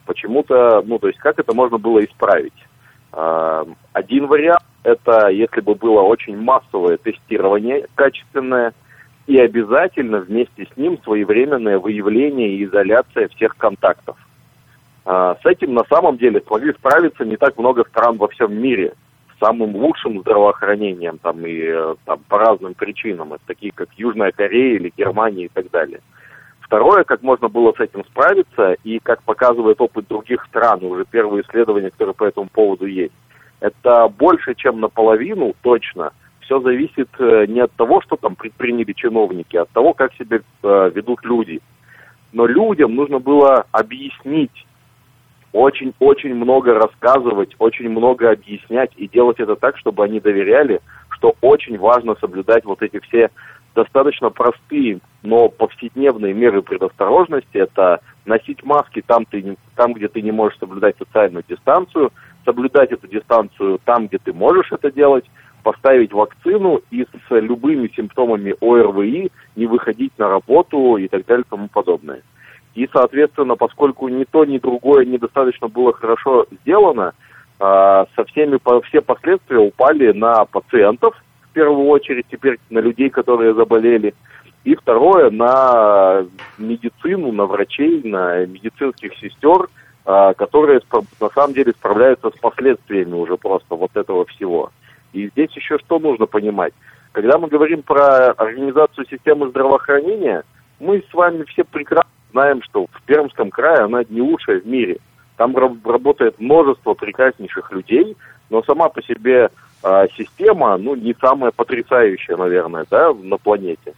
Почему-то, 0.06 0.84
ну, 0.86 1.00
то 1.00 1.08
есть 1.08 1.20
как 1.20 1.40
это 1.40 1.56
можно 1.56 1.80
было 1.80 2.06
исправить? 2.06 2.54
А, 3.14 3.66
один 3.94 4.28
вариант 4.28 4.62
это 4.84 5.30
если 5.30 5.62
бы 5.62 5.76
было 5.76 6.02
очень 6.02 6.38
массовое 6.38 6.98
тестирование 6.98 7.88
качественное 7.96 8.74
и 9.28 9.38
обязательно 9.38 10.20
вместе 10.20 10.66
с 10.66 10.78
ним 10.78 11.00
своевременное 11.04 11.78
выявление 11.78 12.50
и 12.50 12.66
изоляция 12.66 13.28
всех 13.28 13.56
контактов. 13.58 14.18
А, 15.06 15.38
с 15.42 15.46
этим 15.46 15.74
на 15.74 15.84
самом 15.86 16.18
деле 16.18 16.42
смогли 16.48 16.74
справиться 16.74 17.26
не 17.26 17.38
так 17.38 17.58
много 17.58 17.84
стран 17.86 18.18
во 18.18 18.28
всем 18.28 18.54
мире 18.54 18.94
с 19.36 19.40
самым 19.40 19.76
лучшим 19.76 20.22
здравоохранением 20.22 21.20
там 21.20 21.46
и 21.46 21.62
э, 21.62 21.96
там, 22.06 22.20
по 22.28 22.40
разным 22.40 22.74
причинам, 22.74 23.34
это 23.34 23.44
такие 23.46 23.72
как 23.72 23.90
Южная 23.98 24.32
Корея 24.32 24.76
или 24.76 24.94
Германия 24.96 25.46
и 25.46 25.50
так 25.50 25.70
далее. 25.72 26.02
Второе, 26.62 27.04
как 27.04 27.24
можно 27.24 27.50
было 27.50 27.74
с 27.74 27.80
этим 27.80 28.06
справиться, 28.06 28.76
и 28.84 29.00
как 29.00 29.24
показывает 29.24 29.82
опыт 29.82 30.08
других 30.08 30.46
стран, 30.46 30.84
уже 30.84 31.06
первые 31.06 31.44
исследования, 31.44 31.90
которые 31.90 32.14
по 32.14 32.26
этому 32.26 32.48
поводу 32.48 32.86
есть, 32.86 33.14
это 33.60 34.08
больше, 34.08 34.56
чем 34.56 34.80
наполовину 34.80 35.54
точно. 35.62 36.12
Все 36.42 36.60
зависит 36.62 37.10
э, 37.20 37.46
не 37.48 37.60
от 37.60 37.72
того, 37.74 38.02
что 38.02 38.16
там 38.16 38.36
предприняли 38.36 38.94
чиновники, 38.94 39.58
а 39.58 39.64
от 39.64 39.70
того, 39.70 39.94
как 39.94 40.14
себя 40.16 40.40
э, 40.64 40.92
ведут 40.96 41.24
люди. 41.24 41.62
Но 42.32 42.46
людям 42.46 42.96
нужно 42.96 43.20
было 43.20 43.66
объяснить, 43.72 44.66
очень-очень 45.52 46.36
много 46.36 46.76
рассказывать, 46.76 47.56
очень 47.60 47.90
много 47.90 48.32
объяснять 48.32 48.92
и 48.98 49.08
делать 49.08 49.40
это 49.40 49.56
так, 49.56 49.78
чтобы 49.78 50.04
они 50.04 50.20
доверяли, 50.20 50.80
что 51.10 51.36
очень 51.42 51.78
важно 51.78 52.16
соблюдать 52.20 52.66
вот 52.66 52.82
эти 52.84 53.00
все 53.00 53.30
достаточно 53.76 54.30
простые, 54.30 55.00
но 55.24 55.50
повседневные 55.50 56.34
меры 56.34 56.62
предосторожности. 56.62 57.58
Это 57.58 58.00
носить 58.26 58.64
маски 58.64 59.04
там, 59.06 59.26
ты, 59.26 59.58
там 59.76 59.94
где 59.94 60.08
ты 60.08 60.22
не 60.22 60.32
можешь 60.32 60.60
соблюдать 60.60 60.98
социальную 60.98 61.44
дистанцию– 61.48 62.12
соблюдать 62.46 62.92
эту 62.92 63.08
дистанцию 63.08 63.80
там, 63.86 64.08
где 64.08 64.18
ты 64.18 64.34
можешь 64.34 64.72
это 64.72 64.92
делать, 64.92 65.26
поставить 65.64 66.14
вакцину 66.14 66.82
и 66.90 67.04
с 67.04 67.30
любыми 67.30 67.92
симптомами 67.96 68.56
ОРВИ 68.62 69.32
не 69.56 69.66
выходить 69.66 70.14
на 70.18 70.30
работу 70.30 70.98
и 70.98 71.08
так 71.08 71.26
далее 71.26 71.44
и 71.46 71.50
тому 71.50 71.68
подобное. 71.68 72.22
И, 72.76 72.88
соответственно, 72.92 73.56
поскольку 73.56 74.08
ни 74.08 74.24
то, 74.24 74.46
ни 74.46 74.58
другое 74.58 75.06
недостаточно 75.06 75.68
было 75.68 75.92
хорошо 75.92 76.46
сделано, 76.62 77.14
а, 77.60 78.06
со 78.16 78.24
всеми, 78.26 78.58
все 78.88 79.02
последствия 79.02 79.60
упали 79.60 80.12
на 80.14 80.46
пациентов, 80.46 81.16
в 81.42 81.54
первую 81.54 81.88
очередь, 81.88 82.26
теперь 82.32 82.58
на 82.70 82.80
людей, 82.80 83.10
которые 83.10 83.54
заболели, 83.54 84.14
и 84.64 84.76
второе, 84.76 85.30
на 85.30 86.26
медицину, 86.58 87.32
на 87.32 87.46
врачей, 87.46 88.02
на 88.04 88.46
медицинских 88.46 89.14
сестер– 89.16 89.68
которые 90.38 90.82
на 91.20 91.30
самом 91.30 91.54
деле 91.54 91.72
справляются 91.72 92.32
с 92.32 92.40
последствиями 92.40 93.14
уже 93.14 93.38
просто 93.38 93.76
вот 93.76 93.96
этого 93.96 94.26
всего. 94.26 94.72
И 95.14 95.28
здесь 95.30 95.52
еще 95.52 95.78
что 95.78 96.00
нужно 96.00 96.26
понимать. 96.26 96.74
Когда 97.12 97.38
мы 97.38 97.48
говорим 97.48 97.84
про 97.84 98.32
организацию 98.32 99.06
системы 99.08 99.50
здравоохранения, 99.50 100.44
мы 100.80 101.04
с 101.10 101.14
вами 101.14 101.44
все 101.44 101.64
прекрасно 101.64 102.10
знаем, 102.32 102.62
что 102.64 102.88
в 102.92 103.02
Пермском 103.04 103.50
крае 103.50 103.82
она 103.82 104.02
не 104.10 104.22
лучшая 104.22 104.62
в 104.62 104.68
мире. 104.68 104.98
Там 105.38 105.56
работает 105.56 106.40
множество 106.40 106.94
прекраснейших 106.94 107.72
людей, 107.72 108.16
но 108.50 108.64
сама 108.64 108.90
по 108.90 109.02
себе 109.02 109.50
э, 109.84 110.08
система, 110.18 110.78
ну, 110.78 110.96
не 110.96 111.16
самая 111.20 111.52
потрясающая, 111.52 112.36
наверное, 112.36 112.86
да, 112.90 113.14
на 113.14 113.38
планете. 113.38 113.94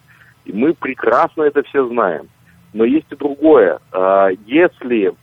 И 0.45 0.53
мы 0.53 0.73
прекрасно 0.73 1.43
это 1.43 1.63
все 1.63 1.87
знаем. 1.87 2.27
Но 2.73 2.85
есть 2.85 3.07
и 3.11 3.15
другое. 3.15 3.79
Э, 3.91 4.29
если 4.45 5.13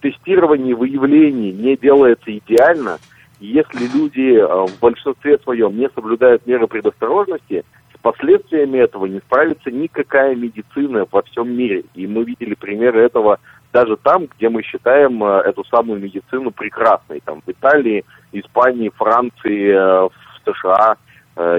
тестирование, 0.00 0.74
выявление 0.74 1.52
не 1.52 1.76
делается 1.76 2.36
идеально, 2.36 2.98
если 3.40 3.86
люди 3.86 4.36
э, 4.36 4.66
в 4.66 4.80
большинстве 4.80 5.38
своем 5.38 5.76
не 5.76 5.88
соблюдают 5.94 6.46
меры 6.46 6.66
предосторожности, 6.66 7.64
с 7.94 7.98
последствиями 8.00 8.78
этого 8.78 9.06
не 9.06 9.18
справится 9.20 9.70
никакая 9.70 10.34
медицина 10.34 11.06
во 11.10 11.22
всем 11.22 11.56
мире. 11.56 11.84
И 11.94 12.06
мы 12.06 12.24
видели 12.24 12.54
примеры 12.54 13.00
этого 13.00 13.38
даже 13.72 13.96
там, 13.96 14.26
где 14.36 14.48
мы 14.48 14.62
считаем 14.62 15.22
э, 15.22 15.42
эту 15.42 15.64
самую 15.64 16.00
медицину 16.00 16.50
прекрасной, 16.50 17.20
там 17.24 17.42
в 17.46 17.50
Италии, 17.50 18.04
Испании, 18.32 18.90
Франции, 18.90 19.72
в 19.72 20.12
США 20.44 20.96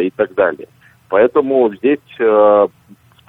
и 0.01 0.11
так 0.13 0.33
далее. 0.33 0.67
Поэтому 1.07 1.73
здесь 1.75 1.99
в 2.17 2.69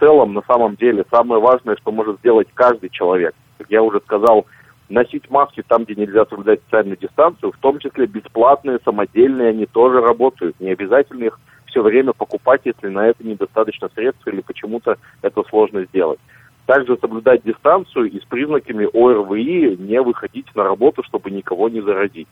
целом, 0.01 0.35
на 0.35 0.43
самом 0.43 0.75
деле, 0.75 1.05
самое 1.11 1.41
важное, 1.41 1.77
что 1.77 1.93
может 1.93 2.19
сделать 2.19 2.49
каждый 2.55 2.91
человек. 2.91 3.35
Как 3.59 3.71
я 3.71 3.83
уже 3.83 4.01
сказал, 4.01 4.47
носить 4.91 5.31
маски 5.31 5.63
там, 5.67 5.85
где 5.85 5.95
нельзя 5.95 6.27
соблюдать 6.27 6.61
социальную 6.65 6.99
дистанцию, 6.99 7.53
в 7.53 7.59
том 7.59 7.79
числе 7.79 8.07
бесплатные, 8.07 8.81
самодельные, 8.85 9.51
они 9.51 9.67
тоже 9.67 10.01
работают. 10.01 10.59
Не 10.61 10.73
обязательно 10.73 11.25
их 11.25 11.39
все 11.67 11.83
время 11.83 12.13
покупать, 12.13 12.63
если 12.65 12.89
на 12.89 13.07
это 13.07 13.25
недостаточно 13.25 13.89
средств 13.95 14.27
или 14.27 14.41
почему-то 14.41 14.99
это 15.23 15.43
сложно 15.49 15.85
сделать. 15.85 16.19
Также 16.67 16.97
соблюдать 16.99 17.43
дистанцию 17.45 18.11
и 18.11 18.21
с 18.21 18.25
признаками 18.25 18.89
ОРВИ 18.93 19.77
не 19.79 20.03
выходить 20.03 20.55
на 20.55 20.65
работу, 20.65 21.03
чтобы 21.05 21.31
никого 21.31 21.69
не 21.69 21.81
заразить. 21.81 22.29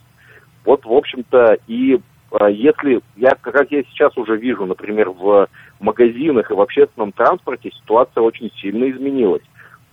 Вот, 0.65 0.85
в 0.85 0.93
общем-то, 0.93 1.59
и 1.67 2.01
а, 2.31 2.51
если, 2.51 3.01
я, 3.17 3.31
как 3.41 3.71
я 3.71 3.83
сейчас 3.85 4.17
уже 4.17 4.37
вижу, 4.37 4.67
например, 4.67 5.11
в 5.11 5.49
магазинах 5.81 6.51
и 6.51 6.55
в 6.55 6.61
общественном 6.61 7.13
транспорте, 7.13 7.71
ситуация 7.71 8.21
очень 8.21 8.51
сильно 8.61 8.91
изменилась. 8.91 9.43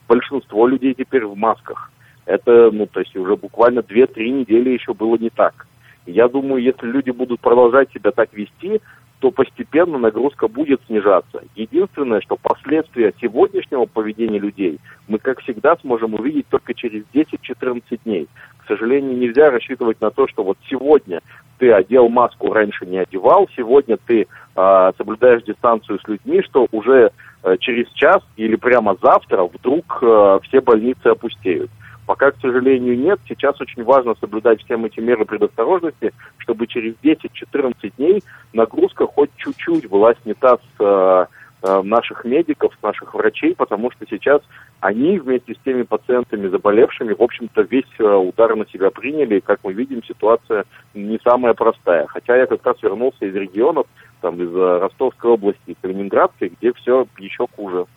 Большинство 0.08 0.68
людей 0.68 0.94
теперь 0.94 1.26
в 1.26 1.36
масках. 1.38 1.92
Это, 2.26 2.72
ну, 2.72 2.88
то 2.88 3.00
есть 3.00 3.16
уже 3.16 3.36
буквально 3.36 3.80
2-3 3.80 4.30
недели 4.30 4.72
еще 4.72 4.94
было 4.94 5.16
не 5.18 5.30
так. 5.30 5.68
я 6.06 6.28
думаю, 6.28 6.62
если 6.62 6.88
люди 6.88 7.12
будут 7.12 7.40
продолжать 7.40 7.92
себя 7.92 8.12
так 8.12 8.34
вести, 8.34 8.82
то 9.20 9.32
постепенно 9.32 9.98
нагрузка 9.98 10.48
будет 10.48 10.82
снижаться. 10.88 11.42
Единственное, 11.56 12.22
что 12.22 12.36
последствия 12.36 13.14
сегодняшнего 13.20 13.86
поведения 13.86 14.40
людей 14.40 14.80
мы, 15.08 15.20
как 15.20 15.42
всегда, 15.42 15.78
сможем 15.78 16.14
увидеть 16.14 16.48
только 16.50 16.74
через 16.74 17.04
10-14 17.14 17.82
дней. 18.04 18.28
К 18.60 18.68
сожалению, 18.68 19.18
нельзя 19.18 19.50
рассчитывать 19.50 20.02
на 20.02 20.12
то, 20.12 20.28
что 20.28 20.44
вот 20.44 20.58
сегодня 20.70 21.22
ты 21.58 21.72
одел 21.72 22.10
маску, 22.10 22.52
раньше 22.52 22.86
не 22.86 22.98
одевал, 22.98 23.50
сегодня 23.56 23.98
ты 24.06 24.28
э, 24.56 24.92
соблюдаешь 24.98 25.44
дистанцию 25.44 26.00
с 26.00 26.08
людьми, 26.08 26.42
что 26.42 26.68
уже 26.72 27.12
э, 27.44 27.58
через 27.60 27.88
час 27.94 28.22
или 28.36 28.56
прямо 28.56 28.98
завтра 29.02 29.44
вдруг 29.44 30.00
э, 30.02 30.40
все 30.44 30.62
больницы 30.62 31.08
опустеют. 31.08 31.72
Пока, 32.06 32.32
к 32.32 32.40
сожалению, 32.40 32.98
нет. 32.98 33.20
Сейчас 33.28 33.60
очень 33.60 33.84
важно 33.84 34.16
соблюдать 34.20 34.64
все 34.64 34.76
эти 34.76 35.00
меры 35.00 35.26
предосторожности, 35.26 36.14
чтобы 36.38 36.68
через 36.68 36.96
10-14 37.04 37.94
дней 37.98 38.24
нагрузка 38.54 39.08
хоть 39.08 39.32
чуть-чуть 39.38 39.90
была 39.90 40.14
снята 40.22 40.58
с 40.58 40.82
э, 40.82 41.26
э, 41.64 41.82
наших 41.82 42.24
медиков, 42.24 42.78
наших 42.84 43.16
врачей, 43.16 43.56
потому 43.56 43.90
что 43.92 44.06
сейчас 44.08 44.42
они 44.82 45.18
вместе 45.18 45.56
с 45.56 45.58
теми 45.66 45.82
пациентами 45.82 46.48
заболевшими, 46.48 47.14
в 47.14 47.22
общем-то, 47.22 47.64
весь 47.64 47.86
э, 47.98 48.04
удар 48.04 48.56
на 48.56 48.68
себя 48.68 48.92
приняли. 48.92 49.38
И, 49.38 49.42
как 49.42 49.62
мы 49.64 49.74
видим, 49.74 50.04
ситуация 50.04 50.66
не 50.94 51.20
самая 51.24 51.56
простая. 51.56 52.06
Хотя 52.06 52.36
я 52.36 52.46
как 52.46 52.64
раз 52.64 52.78
вернулся 52.84 53.26
из 53.26 53.34
регионов, 53.34 53.88
там, 54.22 54.42
из 54.42 54.54
Ростовской 54.54 55.32
области, 55.32 55.76
Калининградской, 55.82 56.50
где 56.50 56.72
все 56.74 57.08
еще 57.18 57.48
хуже. 57.56 57.88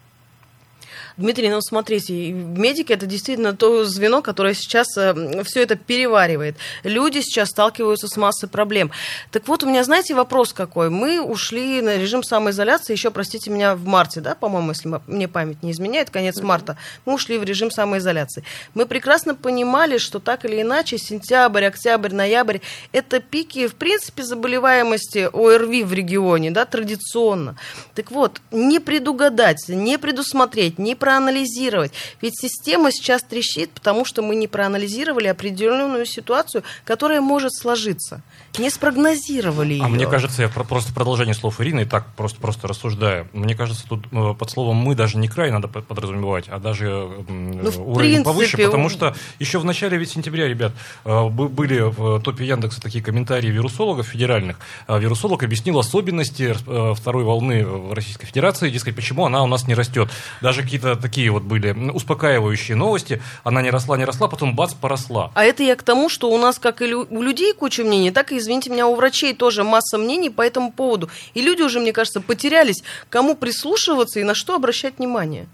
Дмитрий, 1.19 1.51
ну 1.51 1.61
смотрите, 1.61 2.31
медики 2.31 2.93
это 2.93 3.05
действительно 3.05 3.53
то 3.53 3.85
звено, 3.85 4.23
которое 4.23 4.55
сейчас 4.55 4.97
э, 4.97 5.43
все 5.43 5.63
это 5.65 5.75
переваривает. 5.75 6.57
Люди 6.85 7.19
сейчас 7.19 7.49
сталкиваются 7.49 8.07
с 8.07 8.17
массой 8.17 8.49
проблем. 8.49 8.93
Так 9.33 9.49
вот, 9.49 9.65
у 9.65 9.67
меня, 9.69 9.83
знаете, 9.83 10.15
вопрос 10.15 10.53
какой. 10.53 10.91
Мы 10.91 11.21
ушли 11.21 11.83
на 11.83 11.97
режим 11.97 12.23
самоизоляции 12.23 12.93
еще, 12.93 13.11
простите 13.11 13.51
меня, 13.51 13.75
в 13.75 13.85
марте, 13.85 14.21
да, 14.21 14.37
по-моему, 14.37 14.71
если 14.71 15.01
мне 15.09 15.27
память 15.27 15.61
не 15.65 15.73
изменяет, 15.73 16.11
конец 16.11 16.41
марта. 16.41 16.77
Мы 17.05 17.15
ушли 17.15 17.37
в 17.37 17.43
режим 17.43 17.73
самоизоляции. 17.73 18.45
Мы 18.75 18.87
прекрасно 18.87 19.35
понимали, 19.35 19.99
что 19.99 20.21
так 20.21 20.45
или 20.45 20.63
иначе 20.63 20.99
сентябрь, 20.99 21.65
октябрь, 21.65 22.15
ноябрь– 22.15 22.59
это 22.93 23.19
пики, 23.19 23.67
в 23.67 23.75
принципе, 23.75 24.23
заболеваемости 24.23 25.29
ОРВИ 25.33 25.83
в 25.83 25.93
регионе, 25.93 26.53
да, 26.53 26.65
традиционно. 26.65 27.57
Так 27.97 28.13
вот, 28.13 28.41
не 28.53 28.79
предугадать, 28.79 29.69
не 29.69 29.99
предусмотреть, 29.99 30.79
не 30.79 30.95
проанализировать. 31.09 31.93
Ведь 32.21 32.39
система 32.39 32.93
сейчас 32.93 33.23
трещит, 33.23 33.71
потому 33.71 34.05
что 34.05 34.21
мы 34.21 34.37
не 34.37 34.47
проанализировали 34.47 35.27
определенную 35.29 36.05
ситуацию, 36.05 36.65
которая 36.85 37.23
может 37.23 37.55
сложиться. 37.55 38.21
Не 38.59 38.69
спрогнозировали 38.69 39.73
ее. 39.73 39.85
А 39.85 39.89
мне 39.89 40.07
кажется, 40.07 40.43
я 40.43 40.49
просто 40.51 40.93
продолжение 40.93 41.35
слов 41.35 41.63
Ирины, 41.63 41.81
и 41.81 41.85
так 41.87 42.15
просто, 42.15 42.39
просто 42.41 42.69
рассуждаю. 42.69 43.27
Мне 43.33 43.55
кажется, 43.55 43.89
тут 43.89 44.05
э, 44.13 44.35
под 44.39 44.51
словом 44.51 44.77
«мы» 44.77 44.95
даже 44.95 45.17
не 45.17 45.29
край 45.29 45.51
надо 45.51 45.67
подразумевать, 45.69 46.45
а 46.49 46.59
даже 46.59 46.87
ну, 47.27 47.71
уровень 47.87 47.95
принципе, 47.95 48.25
повыше, 48.25 48.57
потому 48.59 48.91
что 48.91 49.15
еще 49.39 49.59
в 49.59 49.65
начале 49.65 49.97
ведь 49.97 50.11
сентября, 50.11 50.47
ребят, 50.47 50.73
э, 51.07 51.29
были 51.29 51.81
в 51.81 52.21
топе 52.21 52.45
Яндекса 52.45 52.83
такие 52.83 53.03
комментарии 53.03 53.49
вирусологов 53.49 54.09
федеральных. 54.09 54.59
А 54.87 54.99
вирусолог 54.99 55.43
объяснил 55.43 55.79
особенности 55.79 56.55
э, 56.67 56.95
второй 56.95 57.25
волны 57.25 57.65
в 57.65 57.95
Российской 57.95 58.27
Федерации, 58.27 58.69
дескать, 58.69 58.95
почему 58.95 59.25
она 59.25 59.43
у 59.43 59.47
нас 59.47 59.67
не 59.67 59.75
растет. 59.75 60.11
Даже 60.43 60.63
какие-то 60.63 60.98
такие 60.99 61.31
вот 61.31 61.43
были 61.43 61.73
успокаивающие 61.91 62.77
новости. 62.77 63.21
Она 63.45 63.63
не 63.63 63.71
росла, 63.71 63.97
не 63.97 64.05
росла, 64.05 64.29
потом 64.29 64.55
бац, 64.55 64.75
поросла. 64.75 65.31
А 65.35 65.45
это 65.45 65.63
я 65.63 65.77
к 65.77 65.83
тому, 65.83 66.09
что 66.09 66.31
у 66.31 66.39
нас 66.39 66.59
как 66.59 66.83
и 66.83 66.93
у 66.95 67.23
людей 67.23 67.53
куча 67.55 67.85
мнений, 67.85 68.11
так 68.11 68.33
и, 68.33 68.39
извините 68.39 68.71
меня, 68.71 68.87
у 68.87 68.95
врачей 68.95 69.35
тоже 69.35 69.65
масса 69.65 69.99
мнений 69.99 70.31
по 70.31 70.43
этому 70.43 70.73
поводу. 70.73 71.09
И 71.35 71.43
люди 71.43 71.63
уже, 71.63 71.81
мне 71.81 71.93
кажется, 71.93 72.21
потерялись, 72.21 72.83
кому 73.09 73.35
прислушиваться 73.35 74.21
и 74.21 74.25
на 74.25 74.35
что 74.35 74.55
обращать 74.55 74.99
внимание. 74.99 75.47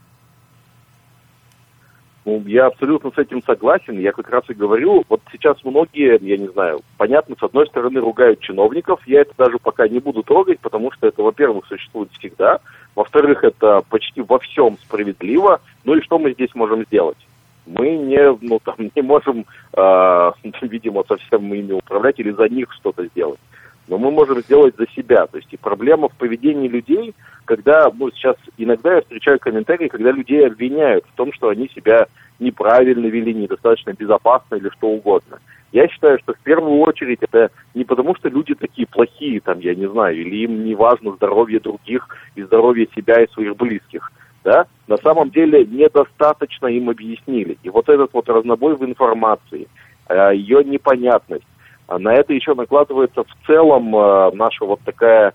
Ну, 2.24 2.42
я 2.46 2.66
абсолютно 2.66 3.10
с 3.10 3.18
этим 3.18 3.42
согласен. 3.42 3.98
Я 3.98 4.12
как 4.12 4.30
раз 4.30 4.44
и 4.48 4.54
говорю, 4.54 5.04
вот 5.08 5.20
сейчас 5.30 5.62
многие, 5.62 6.18
я 6.22 6.36
не 6.38 6.48
знаю, 6.48 6.80
понятно, 6.96 7.36
с 7.38 7.42
одной 7.42 7.66
стороны 7.66 8.00
ругают 8.00 8.40
чиновников. 8.40 9.00
Я 9.06 9.20
это 9.22 9.34
даже 9.36 9.58
пока 9.58 9.86
не 9.88 9.98
буду 9.98 10.22
трогать, 10.22 10.58
потому 10.60 10.90
что 10.92 11.06
это, 11.06 11.22
во-первых, 11.22 11.66
существует 11.66 12.10
всегда. 12.12 12.60
Во-вторых, 12.94 13.42
это 13.42 13.82
почти 13.88 14.22
во 14.22 14.38
всем 14.38 14.78
справедливо. 14.78 15.60
Ну 15.84 15.96
и 15.96 16.02
что 16.02 16.18
мы 16.18 16.32
здесь 16.32 16.54
можем 16.54 16.84
сделать? 16.84 17.18
Мы 17.66 17.96
не, 17.96 18.37
ну, 18.40 18.61
там, 18.62 18.76
не 18.94 19.02
можем, 19.02 19.46
э, 19.72 20.33
видимо, 20.62 21.04
совсем 21.09 21.52
ими 21.52 21.72
управлять 21.72 22.20
или 22.20 22.30
за 22.30 22.48
них 22.48 22.72
что-то 22.72 23.07
сделать. 23.07 23.40
Но 23.88 23.98
мы 23.98 24.11
можем 24.11 24.40
сделать 24.40 24.76
за 24.76 24.87
себя. 24.90 25.26
То 25.26 25.38
есть 25.38 25.52
и 25.52 25.57
проблема 25.57 26.09
в 26.09 26.14
поведении 26.14 26.68
людей, 26.68 27.14
когда, 27.44 27.90
ну, 27.92 28.11
сейчас 28.11 28.37
иногда 28.57 28.94
я 28.94 29.00
встречаю 29.02 29.38
комментарии, 29.38 29.88
когда 29.88 30.11
людей 30.11 30.46
обвиняют 30.46 31.04
в 31.07 31.16
том, 31.16 31.33
что 31.33 31.48
они 31.48 31.68
себя 31.68 32.07
неправильно 32.38 33.07
вели, 33.07 33.35
недостаточно 33.35 33.92
безопасно 33.92 34.57
или 34.57 34.68
что 34.70 34.88
угодно. 34.88 35.38
Я 35.74 35.88
считаю, 35.88 36.20
что 36.20 36.34
в 36.34 36.38
первую 36.38 36.78
очередь 36.82 37.18
это 37.20 37.50
не 37.74 37.82
потому, 37.84 38.14
что 38.14 38.28
люди 38.28 38.54
такие 38.54 38.87
плохие, 38.87 39.40
там, 39.40 39.58
я 39.58 39.74
не 39.74 39.88
знаю, 39.90 40.16
или 40.16 40.44
им 40.44 40.64
не 40.64 40.76
важно 40.76 41.16
здоровье 41.16 41.58
других 41.58 42.06
и 42.37 42.42
здоровье 42.44 42.87
себя 42.94 43.20
и 43.20 43.30
своих 43.32 43.56
близких. 43.56 44.12
Да? 44.44 44.66
На 44.87 44.96
самом 44.98 45.30
деле 45.30 45.64
недостаточно 45.66 46.68
им 46.68 46.90
объяснили. 46.90 47.58
И 47.64 47.70
вот 47.70 47.88
этот 47.88 48.12
вот 48.12 48.28
разнобой 48.28 48.76
в 48.76 48.84
информации, 48.84 49.66
э, 50.08 50.37
ее 50.37 50.62
непонятность, 50.62 51.46
а 51.88 51.98
на 51.98 52.14
это 52.14 52.32
еще 52.32 52.54
накладывается 52.54 53.24
в 53.24 53.46
целом 53.46 53.96
э, 53.96 54.30
наша 54.32 54.64
вот 54.64 54.78
такая 54.84 55.34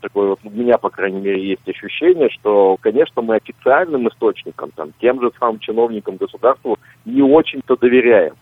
такое 0.00 0.30
вот 0.30 0.40
у 0.42 0.50
меня, 0.50 0.76
по 0.76 0.90
крайней 0.90 1.20
мере, 1.20 1.50
есть 1.50 1.68
ощущение, 1.68 2.28
что, 2.30 2.78
конечно, 2.80 3.22
мы 3.22 3.36
официальным 3.36 4.08
источникам, 4.08 4.72
там, 4.74 4.90
тем 5.00 5.20
же 5.20 5.30
самым 5.38 5.60
чиновникам 5.60 6.16
государству 6.16 6.78
не 7.04 7.22
очень-то 7.22 7.76
доверяем. 7.76 8.34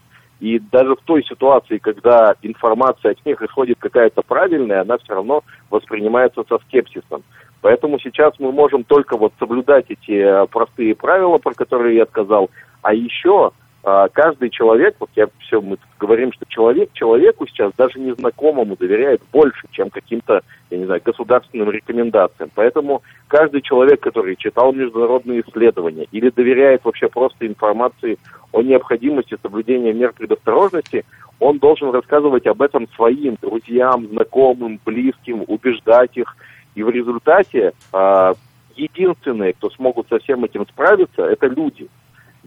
И 0.44 0.58
даже 0.58 0.94
в 0.94 1.00
той 1.06 1.24
ситуации, 1.24 1.78
когда 1.78 2.34
информация 2.42 3.12
от 3.12 3.24
них 3.24 3.40
исходит 3.40 3.78
какая-то 3.78 4.20
правильная, 4.20 4.82
она 4.82 4.98
все 4.98 5.14
равно 5.14 5.42
воспринимается 5.70 6.44
со 6.46 6.58
скепсисом. 6.58 7.22
Поэтому 7.62 7.98
сейчас 7.98 8.34
мы 8.38 8.52
можем 8.52 8.84
только 8.84 9.16
вот 9.16 9.32
соблюдать 9.38 9.86
эти 9.88 10.12
э, 10.12 10.46
простые 10.48 10.94
правила, 10.96 11.38
про 11.38 11.54
которые 11.54 11.96
я 11.96 12.04
сказал, 12.04 12.50
а 12.82 12.92
еще 12.92 13.52
каждый 13.84 14.48
человек, 14.48 14.96
вот 14.98 15.10
я 15.14 15.26
все, 15.40 15.60
мы 15.60 15.76
говорим, 15.98 16.32
что 16.32 16.46
человек 16.48 16.90
человеку 16.94 17.46
сейчас 17.46 17.70
даже 17.76 18.00
незнакомому 18.00 18.76
доверяет 18.76 19.20
больше, 19.30 19.66
чем 19.72 19.90
каким-то, 19.90 20.40
я 20.70 20.78
не 20.78 20.86
знаю, 20.86 21.02
государственным 21.04 21.70
рекомендациям. 21.70 22.50
Поэтому 22.54 23.02
каждый 23.28 23.60
человек, 23.60 24.00
который 24.00 24.36
читал 24.36 24.72
международные 24.72 25.42
исследования 25.42 26.06
или 26.12 26.30
доверяет 26.30 26.82
вообще 26.84 27.08
просто 27.08 27.46
информации 27.46 28.18
о 28.52 28.62
необходимости 28.62 29.36
соблюдения 29.42 29.92
мер 29.92 30.14
предосторожности, 30.14 31.04
он 31.38 31.58
должен 31.58 31.90
рассказывать 31.90 32.46
об 32.46 32.62
этом 32.62 32.88
своим 32.94 33.36
друзьям, 33.42 34.08
знакомым, 34.08 34.80
близким, 34.82 35.44
убеждать 35.46 36.16
их. 36.16 36.34
И 36.74 36.82
в 36.82 36.88
результате 36.88 37.72
э, 37.92 38.34
единственные, 38.76 39.52
кто 39.52 39.68
смогут 39.70 40.08
со 40.08 40.18
всем 40.20 40.44
этим 40.44 40.66
справиться, 40.68 41.22
это 41.22 41.48
люди. 41.48 41.88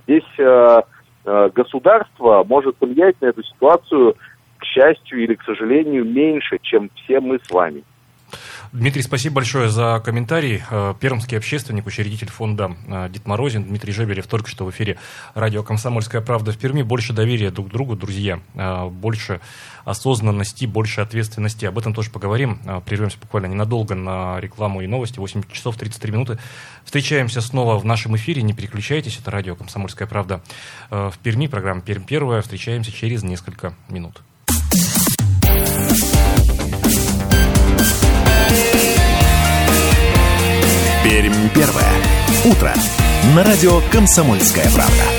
Здесь 0.04 0.24
Э, 0.40 0.82
государство 1.54 2.44
может 2.48 2.78
влиять 2.80 3.20
на 3.22 3.28
эту 3.28 3.44
ситуацию, 3.44 4.16
к 4.58 4.64
счастью 4.64 5.24
или 5.24 5.36
к 5.36 5.44
сожалению, 5.44 6.06
меньше, 6.06 6.58
чем 6.62 6.90
все 6.96 7.20
мы 7.20 7.40
с 7.44 7.52
вами. 7.52 7.84
Дмитрий, 8.74 9.02
спасибо 9.02 9.36
большое 9.36 9.70
за 9.70 10.02
комментарий. 10.04 10.62
Э, 10.70 10.94
пермский 11.00 11.38
общественник, 11.38 11.88
учредитель 11.88 12.30
фонда 12.30 12.76
э, 12.88 13.10
Дит 13.10 13.26
Морозин, 13.26 13.64
Дмитрий 13.64 13.94
Жебелев, 13.94 14.28
только 14.28 14.50
что 14.50 14.66
в 14.66 14.72
эфире 14.72 14.98
радио 15.36 15.64
«Комсомольская 15.64 16.22
правда» 16.22 16.52
в 16.52 16.58
Перми. 16.58 16.82
Больше 16.82 17.14
доверия 17.14 17.50
друг 17.50 17.70
другу, 17.70 17.96
друзья, 17.96 18.40
больше 18.92 19.40
осознанности, 19.86 20.66
больше 20.66 21.02
ответственности. 21.02 21.66
Об 21.66 21.78
этом 21.78 21.94
тоже 21.94 22.12
поговорим. 22.12 22.60
Прервемся 22.86 23.18
буквально 23.20 23.48
ненадолго 23.48 23.96
на 23.96 24.40
рекламу 24.40 24.82
и 24.82 24.88
новости. 24.88 25.20
8 25.20 25.44
часов 25.52 25.78
33 25.78 26.12
минуты. 26.12 26.40
Встречаемся 26.84 27.42
снова 27.42 27.78
в 27.80 27.86
нашем 27.86 28.16
эфире. 28.18 28.42
Не 28.42 28.54
переключайтесь. 28.54 29.18
Это 29.20 29.32
радио 29.32 29.56
«Комсомольская 29.56 30.08
правда» 30.08 30.42
в 30.90 31.14
Перми. 31.24 31.48
Программа 31.48 31.82
«Пермь 31.82 32.04
первая». 32.04 32.42
Встречаемся 32.42 32.92
через 32.92 33.24
несколько 33.24 33.74
минут. 33.90 34.22
Пермь 41.08 41.48
первая. 41.56 41.94
Утро. 42.44 42.74
На 43.34 43.42
радио 43.46 43.80
«Комсомольская 43.94 44.70
правда». 44.72 45.17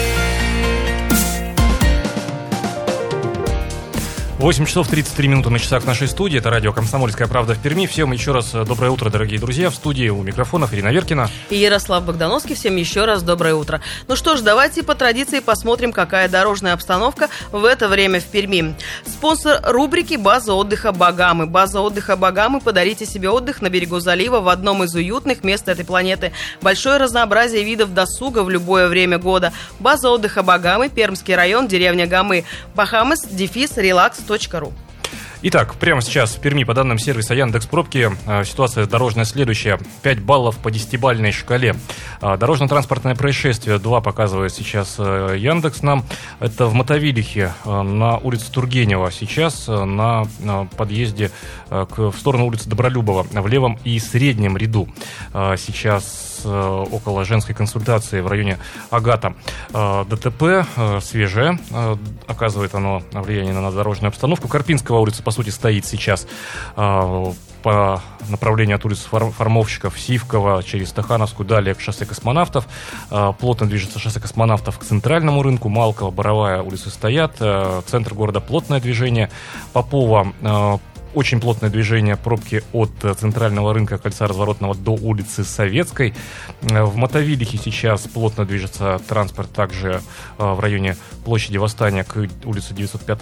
8 4.38 4.66
часов 4.66 4.86
33 4.86 5.26
минуты 5.26 5.50
на 5.50 5.58
часах 5.58 5.84
нашей 5.84 6.06
студии. 6.06 6.38
Это 6.38 6.48
радио 6.48 6.72
«Комсомольская 6.72 7.26
правда» 7.26 7.54
в 7.54 7.58
Перми. 7.58 7.86
Всем 7.86 8.12
еще 8.12 8.30
раз 8.30 8.54
э, 8.54 8.64
доброе 8.64 8.92
утро, 8.92 9.10
дорогие 9.10 9.40
друзья. 9.40 9.68
В 9.68 9.74
студии 9.74 10.10
у 10.10 10.22
микрофонов 10.22 10.72
Ирина 10.72 10.90
Веркина. 10.90 11.28
И 11.50 11.56
Ярослав 11.56 12.04
Богдановский. 12.04 12.54
Всем 12.54 12.76
еще 12.76 13.04
раз 13.04 13.24
доброе 13.24 13.56
утро. 13.56 13.80
Ну 14.06 14.14
что 14.14 14.36
ж, 14.36 14.42
давайте 14.42 14.84
по 14.84 14.94
традиции 14.94 15.40
посмотрим, 15.40 15.92
какая 15.92 16.28
дорожная 16.28 16.74
обстановка 16.74 17.28
в 17.50 17.64
это 17.64 17.88
время 17.88 18.20
в 18.20 18.26
Перми. 18.26 18.76
Спонсор 19.04 19.60
рубрики 19.64 20.14
«База 20.14 20.54
отдыха 20.54 20.92
Багамы». 20.92 21.46
База 21.46 21.80
отдыха 21.80 22.16
Багамы. 22.16 22.60
Подарите 22.60 23.06
себе 23.06 23.30
отдых 23.30 23.60
на 23.60 23.70
берегу 23.70 23.98
залива 23.98 24.38
в 24.38 24.48
одном 24.50 24.84
из 24.84 24.94
уютных 24.94 25.42
мест 25.42 25.68
этой 25.68 25.84
планеты. 25.84 26.30
Большое 26.62 26.98
разнообразие 26.98 27.64
видов 27.64 27.92
досуга 27.92 28.44
в 28.44 28.50
любое 28.50 28.86
время 28.86 29.18
года. 29.18 29.52
База 29.80 30.10
отдыха 30.10 30.44
Багамы, 30.44 30.90
Пермский 30.90 31.34
район, 31.34 31.66
деревня 31.66 32.06
Гамы. 32.06 32.44
Бахамас, 32.76 33.26
дефис, 33.26 33.76
релакс, 33.76 34.27
ру. 34.54 34.72
Итак, 35.40 35.76
прямо 35.76 36.02
сейчас 36.02 36.34
в 36.34 36.40
Перми 36.40 36.64
по 36.64 36.74
данным 36.74 36.98
сервиса 36.98 37.32
Яндекс 37.32 37.66
Пробки 37.66 38.10
э, 38.26 38.44
ситуация 38.44 38.86
дорожная 38.86 39.24
следующая. 39.24 39.78
5 40.02 40.20
баллов 40.20 40.58
по 40.58 40.68
десятибальной 40.72 41.30
шкале. 41.30 41.76
Э, 42.20 42.36
дорожно-транспортное 42.36 43.14
происшествие 43.14 43.78
2 43.78 44.00
показывает 44.00 44.52
сейчас 44.52 44.96
э, 44.98 45.36
Яндекс 45.38 45.82
нам. 45.82 46.04
Это 46.40 46.66
в 46.66 46.74
Мотовилихе 46.74 47.54
на 47.64 48.18
улице 48.18 48.50
Тургенева. 48.50 49.12
Сейчас 49.12 49.68
на 49.68 50.26
подъезде 50.76 51.30
в 51.70 52.14
сторону 52.18 52.46
улицы 52.46 52.68
Добролюбова 52.68 53.22
в 53.30 53.46
левом 53.46 53.78
и 53.84 53.98
среднем 54.00 54.56
ряду. 54.56 54.88
Сейчас 55.32 56.37
Э, 56.44 56.86
около 56.90 57.24
женской 57.24 57.54
консультации 57.54 58.20
в 58.20 58.26
районе 58.26 58.58
Агата. 58.90 59.34
Э, 59.72 60.04
ДТП 60.08 60.66
э, 60.76 61.00
свежее, 61.00 61.58
оказывает 62.26 62.74
оно 62.74 63.02
влияние 63.12 63.52
на 63.52 63.70
дорожную 63.70 64.08
обстановку. 64.08 64.48
Карпинского 64.48 64.98
улица, 64.98 65.22
по 65.22 65.30
сути, 65.30 65.50
стоит 65.50 65.84
сейчас 65.84 66.26
по 66.74 68.00
направлению 68.28 68.76
от 68.76 68.84
улицы 68.84 69.08
Формовщиков, 69.08 69.98
Сивкова 69.98 70.62
через 70.62 70.90
Стахановскую, 70.90 71.46
далее 71.46 71.74
к 71.74 71.80
шоссе 71.80 72.06
космонавтов. 72.06 72.66
Плотно 73.40 73.66
движется 73.66 73.98
шоссе 73.98 74.20
космонавтов 74.20 74.78
к 74.78 74.84
центральному 74.84 75.42
рынку. 75.42 75.68
Малкова, 75.68 76.10
Боровая 76.10 76.62
улицы 76.62 76.90
стоят. 76.90 77.36
Центр 77.86 78.14
города 78.14 78.40
плотное 78.40 78.80
движение. 78.80 79.30
Попова 79.72 80.32
очень 81.14 81.40
плотное 81.40 81.70
движение 81.70 82.16
пробки 82.16 82.62
от 82.72 82.90
э, 83.02 83.14
центрального 83.14 83.72
рынка 83.72 83.98
кольца 83.98 84.26
разворотного 84.26 84.74
до 84.74 84.92
улицы 84.92 85.44
Советской. 85.44 86.14
Э, 86.62 86.82
в 86.82 86.96
Мотовилихе 86.96 87.58
сейчас 87.58 88.02
плотно 88.02 88.44
движется 88.44 89.00
транспорт 89.08 89.50
также 89.52 90.00
э, 90.38 90.52
в 90.52 90.60
районе 90.60 90.96
площади 91.24 91.56
Восстания 91.56 92.04
к 92.04 92.16
улице 92.44 92.74
905 92.74 93.20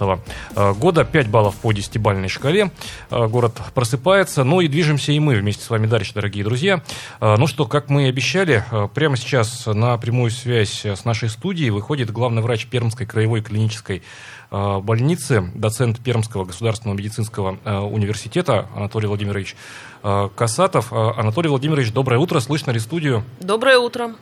года. 0.77 1.05
5 1.05 1.27
баллов 1.27 1.55
по 1.55 1.71
10-бальной 1.71 2.29
шкале. 2.29 2.71
Город 3.09 3.53
просыпается. 3.73 4.43
Ну 4.43 4.61
и 4.61 4.67
движемся 4.67 5.11
и 5.11 5.19
мы 5.19 5.35
вместе 5.35 5.63
с 5.63 5.69
вами 5.69 5.87
дальше, 5.87 6.13
дорогие 6.13 6.43
друзья. 6.43 6.81
Ну 7.19 7.47
что, 7.47 7.65
как 7.65 7.89
мы 7.89 8.05
и 8.05 8.09
обещали, 8.09 8.63
прямо 8.93 9.17
сейчас 9.17 9.65
на 9.65 9.97
прямую 9.97 10.31
связь 10.31 10.85
с 10.85 11.05
нашей 11.05 11.29
студией 11.29 11.69
выходит 11.69 12.11
главный 12.11 12.41
врач 12.41 12.67
Пермской 12.67 13.05
краевой 13.05 13.41
клинической 13.41 14.03
больницы, 14.51 15.51
доцент 15.55 15.99
Пермского 15.99 16.45
государственного 16.45 16.97
медицинского 16.97 17.59
э, 17.63 17.77
университета 17.77 18.67
Анатолий 18.75 19.07
Владимирович 19.07 19.55
э, 20.03 20.29
Касатов. 20.35 20.93
Анатолий 20.93 21.49
Владимирович, 21.49 21.91
доброе 21.91 22.17
утро. 22.17 22.39
Слышно 22.39 22.71
ли 22.71 22.79
студию? 22.79 23.23
Доброе 23.39 23.77
утро. 23.77 24.15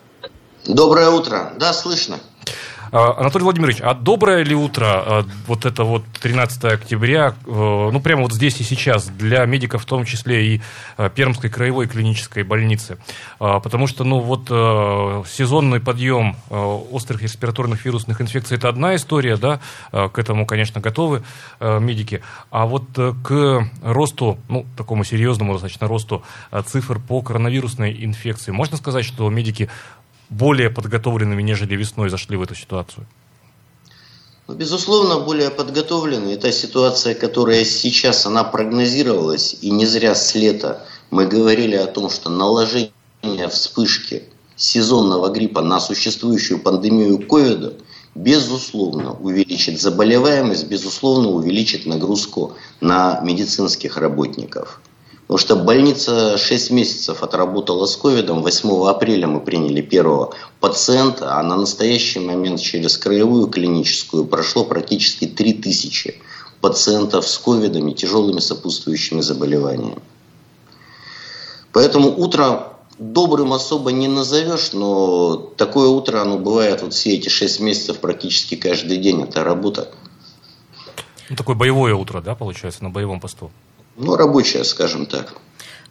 Доброе 0.65 1.09
утро. 1.09 1.53
Да, 1.57 1.73
слышно. 1.73 2.19
А, 2.91 3.15
Анатолий 3.19 3.43
Владимирович, 3.43 3.79
а 3.81 3.93
доброе 3.93 4.43
ли 4.43 4.55
утро, 4.55 4.85
а, 4.85 5.25
вот 5.47 5.65
это 5.65 5.83
вот 5.83 6.03
13 6.21 6.65
октября, 6.65 7.35
э, 7.45 7.89
ну 7.91 7.99
прямо 7.99 8.23
вот 8.23 8.33
здесь 8.33 8.59
и 8.61 8.63
сейчас, 8.63 9.07
для 9.07 9.45
медиков 9.45 9.83
в 9.83 9.85
том 9.85 10.05
числе 10.05 10.55
и 10.55 10.61
э, 10.97 11.09
Пермской 11.13 11.49
краевой 11.49 11.87
клинической 11.87 12.43
больницы? 12.43 12.97
А, 13.39 13.59
потому 13.59 13.87
что, 13.87 14.03
ну 14.03 14.19
вот 14.19 14.47
э, 14.49 15.23
сезонный 15.27 15.79
подъем 15.79 16.35
острых 16.49 17.21
респираторных 17.21 17.85
вирусных 17.85 18.21
инфекций– 18.21 18.57
это 18.57 18.69
одна 18.69 18.95
история, 18.95 19.37
да, 19.37 19.59
к 19.91 20.17
этому, 20.17 20.45
конечно, 20.45 20.81
готовы 20.81 21.23
медики. 21.59 22.21
А 22.51 22.65
вот 22.65 22.85
к 22.95 23.69
росту, 23.81 24.37
ну, 24.49 24.65
такому 24.77 25.03
серьезному 25.03 25.53
достаточно 25.53 25.87
росту 25.87 26.23
цифр 26.65 26.99
по 26.99 27.21
коронавирусной 27.21 28.03
инфекции, 28.03 28.51
можно 28.51 28.77
сказать, 28.77 29.05
что 29.05 29.29
медики 29.29 29.69
более 30.29 30.69
подготовленными, 30.69 31.41
нежели 31.41 31.75
весной 31.75 32.09
зашли 32.09 32.37
в 32.37 32.41
эту 32.41 32.55
ситуацию? 32.55 33.05
Ну, 34.47 34.53
безусловно, 34.53 35.19
более 35.19 35.49
подготовлены. 35.49 36.29
Это 36.29 36.51
ситуация, 36.51 37.15
которая 37.15 37.65
сейчас, 37.65 38.25
она 38.25 38.43
прогнозировалась, 38.43 39.57
и 39.61 39.71
не 39.71 39.85
зря 39.85 40.13
с 40.13 40.35
лета 40.35 40.85
мы 41.09 41.25
говорили 41.25 41.75
о 41.75 41.87
том, 41.87 42.09
что 42.09 42.29
наложение 42.29 42.91
вспышки 43.49 44.23
сезонного 44.55 45.29
гриппа 45.29 45.61
на 45.61 45.79
существующую 45.79 46.59
пандемию 46.59 47.17
ковида 47.27 47.73
безусловно 48.13 49.13
увеличит 49.13 49.81
заболеваемость, 49.81 50.67
безусловно 50.67 51.29
увеличит 51.29 51.85
нагрузку 51.85 52.53
на 52.81 53.19
медицинских 53.21 53.97
работников. 53.97 54.79
Потому 55.27 55.39
что 55.39 55.55
больница 55.55 56.37
6 56.37 56.71
месяцев 56.71 57.23
отработала 57.23 57.87
с 57.87 57.97
ковидом. 57.97 58.43
8 58.43 58.87
апреля 58.87 59.27
мы 59.27 59.41
приняли 59.41 59.81
первого 59.81 60.35
пациента, 60.59 61.35
а 61.35 61.41
на 61.41 61.55
настоящий 61.55 62.19
момент 62.19 62.61
через 62.61 62.97
краевую 62.97 63.47
клиническую 63.47 64.25
прошло 64.25 64.65
практически 64.65 65.25
3000 65.25 66.21
пациентов 66.61 67.27
с 67.27 67.37
ковидом 67.39 67.87
и 67.87 67.95
тяжелыми 67.95 68.39
сопутствующими 68.39 69.21
заболеваниями. 69.21 69.97
Поэтому 71.73 72.15
утро 72.15 72.73
добрым 72.99 73.53
особо 73.53 73.91
не 73.91 74.07
назовешь, 74.07 74.73
но 74.73 75.35
такое 75.35 75.89
утро, 75.89 76.21
оно 76.21 76.37
бывает 76.37 76.83
вот 76.83 76.93
все 76.93 77.15
эти 77.15 77.29
6 77.29 77.61
месяцев 77.61 77.97
практически 77.97 78.55
каждый 78.55 78.97
день. 78.97 79.23
Это 79.23 79.43
работа. 79.43 79.89
Ну, 81.29 81.35
такое 81.35 81.55
боевое 81.55 81.95
утро, 81.95 82.21
да, 82.21 82.35
получается, 82.35 82.83
на 82.83 82.91
боевом 82.91 83.19
посту? 83.19 83.49
Ну, 83.97 84.15
рабочая, 84.15 84.63
скажем 84.63 85.05
так. 85.05 85.35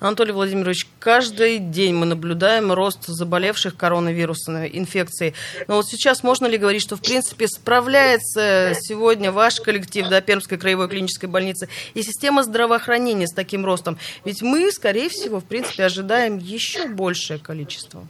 Анатолий 0.01 0.33
Владимирович, 0.33 0.87
каждый 0.99 1.59
день 1.59 1.95
мы 1.95 2.05
наблюдаем 2.05 2.73
рост 2.73 3.07
заболевших 3.07 3.77
коронавирусной 3.77 4.71
инфекцией. 4.75 5.35
Но 5.67 5.77
вот 5.77 5.87
сейчас 5.87 6.23
можно 6.23 6.47
ли 6.47 6.59
говорить, 6.59 6.83
что 6.83 6.97
в 6.97 7.01
принципе 7.01 7.49
справляется 7.49 8.75
сегодня 8.79 9.33
ваш 9.33 9.61
коллектив 9.61 10.09
да, 10.09 10.21
Пермской 10.21 10.59
краевой 10.59 10.89
клинической 10.89 11.29
больницы 11.29 11.69
и 11.95 12.03
система 12.03 12.43
здравоохранения 12.43 13.27
с 13.27 13.33
таким 13.33 13.65
ростом? 13.65 13.97
Ведь 14.25 14.43
мы, 14.43 14.71
скорее 14.73 15.09
всего, 15.09 15.41
в 15.41 15.45
принципе, 15.45 15.85
ожидаем 15.85 16.39
еще 16.39 16.87
большее 16.89 17.39
количество. 17.39 18.07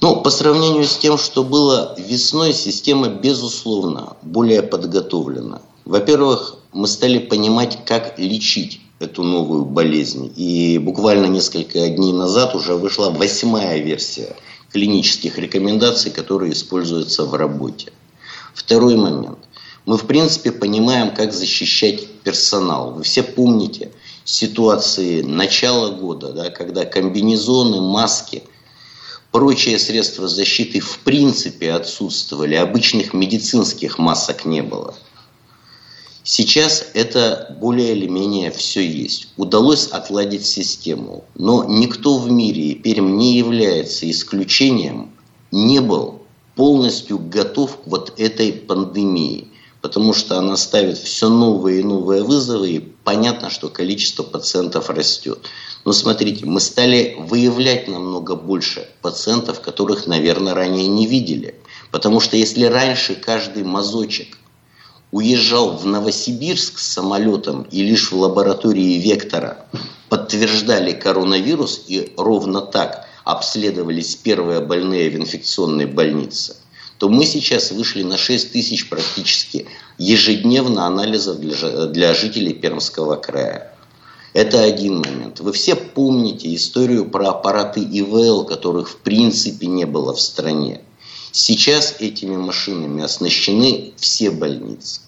Ну, 0.00 0.20
по 0.20 0.30
сравнению 0.30 0.84
с 0.84 0.98
тем, 0.98 1.16
что 1.16 1.42
было 1.42 1.96
весной, 1.98 2.52
система, 2.52 3.08
безусловно, 3.08 4.16
более 4.22 4.62
подготовлена. 4.62 5.62
Во-первых, 5.86 6.56
мы 6.74 6.88
стали 6.88 7.18
понимать, 7.18 7.78
как 7.86 8.18
лечить 8.18 8.80
эту 8.98 9.22
новую 9.22 9.64
болезнь. 9.64 10.32
И 10.36 10.78
буквально 10.78 11.26
несколько 11.26 11.88
дней 11.88 12.12
назад 12.12 12.54
уже 12.54 12.74
вышла 12.74 13.10
восьмая 13.10 13.78
версия 13.78 14.36
клинических 14.72 15.38
рекомендаций, 15.38 16.10
которые 16.10 16.52
используются 16.52 17.24
в 17.24 17.34
работе. 17.34 17.92
Второй 18.54 18.96
момент. 18.96 19.38
Мы, 19.86 19.96
в 19.96 20.06
принципе, 20.06 20.50
понимаем, 20.50 21.14
как 21.14 21.32
защищать 21.32 22.08
персонал. 22.24 22.92
Вы 22.92 23.04
все 23.04 23.22
помните 23.22 23.92
ситуации 24.24 25.22
начала 25.22 25.90
года, 25.90 26.32
да, 26.32 26.50
когда 26.50 26.84
комбинезоны, 26.84 27.82
маски, 27.82 28.42
прочие 29.30 29.78
средства 29.78 30.26
защиты 30.26 30.80
в 30.80 31.00
принципе 31.00 31.72
отсутствовали, 31.72 32.54
обычных 32.56 33.12
медицинских 33.12 33.98
масок 33.98 34.44
не 34.44 34.62
было– 34.62 34.96
Сейчас 36.26 36.86
это 36.94 37.54
более 37.60 37.92
или 37.92 38.06
менее 38.06 38.50
все 38.50 38.80
есть. 38.80 39.28
Удалось 39.36 39.88
отладить 39.88 40.46
систему. 40.46 41.24
Но 41.34 41.64
никто 41.64 42.16
в 42.16 42.30
мире, 42.30 42.62
и 42.68 42.74
Пермь 42.74 43.14
не 43.18 43.36
является 43.36 44.10
исключением, 44.10 45.12
не 45.52 45.82
был 45.82 46.22
полностью 46.56 47.18
готов 47.18 47.76
к 47.76 47.86
вот 47.86 48.14
этой 48.16 48.54
пандемии. 48.54 49.48
Потому 49.82 50.14
что 50.14 50.38
она 50.38 50.56
ставит 50.56 50.96
все 50.96 51.28
новые 51.28 51.80
и 51.80 51.84
новые 51.84 52.22
вызовы, 52.22 52.70
и 52.70 52.78
понятно, 52.78 53.50
что 53.50 53.68
количество 53.68 54.22
пациентов 54.22 54.88
растет. 54.88 55.40
Но 55.84 55.92
смотрите, 55.92 56.46
мы 56.46 56.60
стали 56.60 57.16
выявлять 57.18 57.86
намного 57.86 58.34
больше 58.34 58.88
пациентов, 59.02 59.60
которых, 59.60 60.06
наверное, 60.06 60.54
ранее 60.54 60.86
не 60.86 61.06
видели. 61.06 61.56
Потому 61.90 62.20
что 62.20 62.38
если 62.38 62.64
раньше 62.64 63.14
каждый 63.14 63.62
мазочек 63.62 64.38
уезжал 65.14 65.76
в 65.76 65.86
Новосибирск 65.86 66.80
с 66.80 66.94
самолетом 66.94 67.68
и 67.70 67.82
лишь 67.82 68.10
в 68.10 68.18
лаборатории 68.18 68.98
Вектора 68.98 69.64
подтверждали 70.08 70.90
коронавирус 70.90 71.82
и 71.86 72.12
ровно 72.16 72.60
так 72.60 73.06
обследовались 73.22 74.16
первые 74.16 74.58
больные 74.58 75.08
в 75.10 75.14
инфекционной 75.14 75.86
больнице, 75.86 76.56
то 76.98 77.08
мы 77.08 77.26
сейчас 77.26 77.70
вышли 77.70 78.02
на 78.02 78.18
6 78.18 78.50
тысяч 78.50 78.88
практически 78.88 79.68
ежедневно 79.98 80.84
анализов 80.84 81.38
для, 81.38 81.86
для 81.86 82.12
жителей 82.12 82.52
Пермского 82.52 83.14
края. 83.14 83.72
Это 84.32 84.64
один 84.64 84.98
момент. 84.98 85.38
Вы 85.38 85.52
все 85.52 85.76
помните 85.76 86.52
историю 86.52 87.08
про 87.08 87.28
аппараты 87.28 87.78
ИВЛ, 87.78 88.46
которых 88.46 88.90
в 88.90 88.96
принципе 88.96 89.68
не 89.68 89.84
было 89.84 90.12
в 90.12 90.20
стране. 90.20 90.80
Сейчас 91.36 91.96
этими 92.00 92.36
машинами 92.36 93.02
оснащены 93.02 93.92
все 93.96 94.30
больницы. 94.30 95.03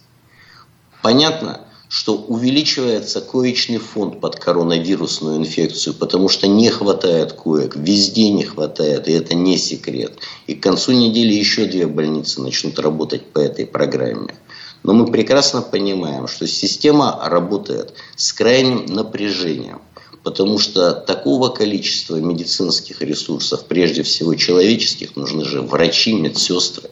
Понятно, 1.03 1.61
что 1.89 2.17
увеличивается 2.17 3.21
коечный 3.21 3.79
фонд 3.79 4.21
под 4.21 4.37
коронавирусную 4.37 5.37
инфекцию, 5.37 5.95
потому 5.95 6.29
что 6.29 6.49
не 6.49 6.69
хватает 6.71 7.33
коек, 7.33 7.77
везде 7.77 8.31
не 8.31 8.45
хватает, 8.45 9.09
и 9.09 9.13
это 9.13 9.35
не 9.35 9.57
секрет. 9.57 10.19
И 10.47 10.55
к 10.55 10.63
концу 10.63 10.93
недели 10.93 11.33
еще 11.33 11.67
две 11.67 11.87
больницы 11.87 12.41
начнут 12.43 12.79
работать 12.79 13.27
по 13.27 13.39
этой 13.39 13.67
программе. 13.67 14.35
Но 14.83 14.93
мы 14.93 15.11
прекрасно 15.11 15.63
понимаем, 15.63 16.29
что 16.29 16.47
система 16.47 17.21
работает 17.25 17.95
с 18.17 18.33
крайним 18.33 18.87
напряжением, 18.87 19.81
потому 20.23 20.59
что 20.59 20.93
такого 20.93 21.49
количества 21.49 22.17
медицинских 22.17 23.01
ресурсов, 23.01 23.65
прежде 23.67 24.03
всего 24.03 24.35
человеческих, 24.35 25.17
нужны 25.17 25.45
же 25.45 25.63
врачи, 25.63 26.13
медсестры, 26.13 26.91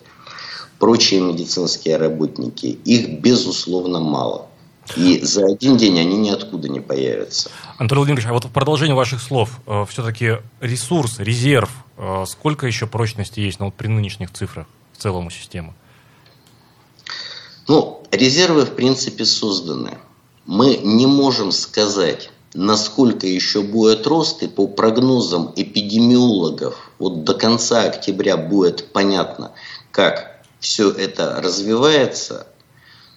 прочие 0.85 1.23
медицинские 1.23 1.97
работники. 1.97 2.67
Их, 2.85 3.21
безусловно, 3.21 4.01
мало. 4.01 4.49
И 4.97 5.19
за 5.23 5.47
один 5.47 5.79
день 5.79 5.99
они 5.99 6.19
ниоткуда 6.19 6.69
не 6.69 6.81
появятся. 6.81 7.51
Антон 7.79 7.97
Владимирович, 7.97 8.27
а 8.29 8.35
вот 8.35 8.45
в 8.45 8.51
продолжение 8.51 8.95
ваших 8.95 9.23
слов, 9.23 9.61
э, 9.67 9.87
все-таки 9.89 10.43
ресурс, 10.61 11.21
резерв, 11.21 11.71
э, 11.97 12.25
сколько 12.29 12.67
еще 12.67 12.87
прочности 12.87 13.41
есть 13.41 13.61
ну, 13.61 13.67
вот 13.67 13.75
при 13.77 13.87
нынешних 13.87 14.31
цифрах 14.31 14.67
в 14.93 14.99
целом 14.99 15.29
у 15.29 15.31
системы? 15.31 15.73
Ну, 17.67 18.03
резервы, 18.11 18.67
в 18.67 18.75
принципе, 18.75 19.25
созданы. 19.25 19.97
Мы 20.45 20.77
не 20.77 21.07
можем 21.07 21.51
сказать, 21.51 22.31
насколько 22.53 23.27
еще 23.27 23.63
будет 23.63 24.07
рост, 24.07 24.43
и 24.43 24.49
по 24.49 24.67
прогнозам 24.67 25.51
эпидемиологов, 25.57 26.91
вот 26.99 27.25
до 27.25 27.33
конца 27.33 27.85
октября 27.85 28.37
будет 28.37 28.93
понятно, 28.93 29.53
как 29.91 30.34
все 30.65 30.91
это 30.91 31.43
развивается, 31.43 32.47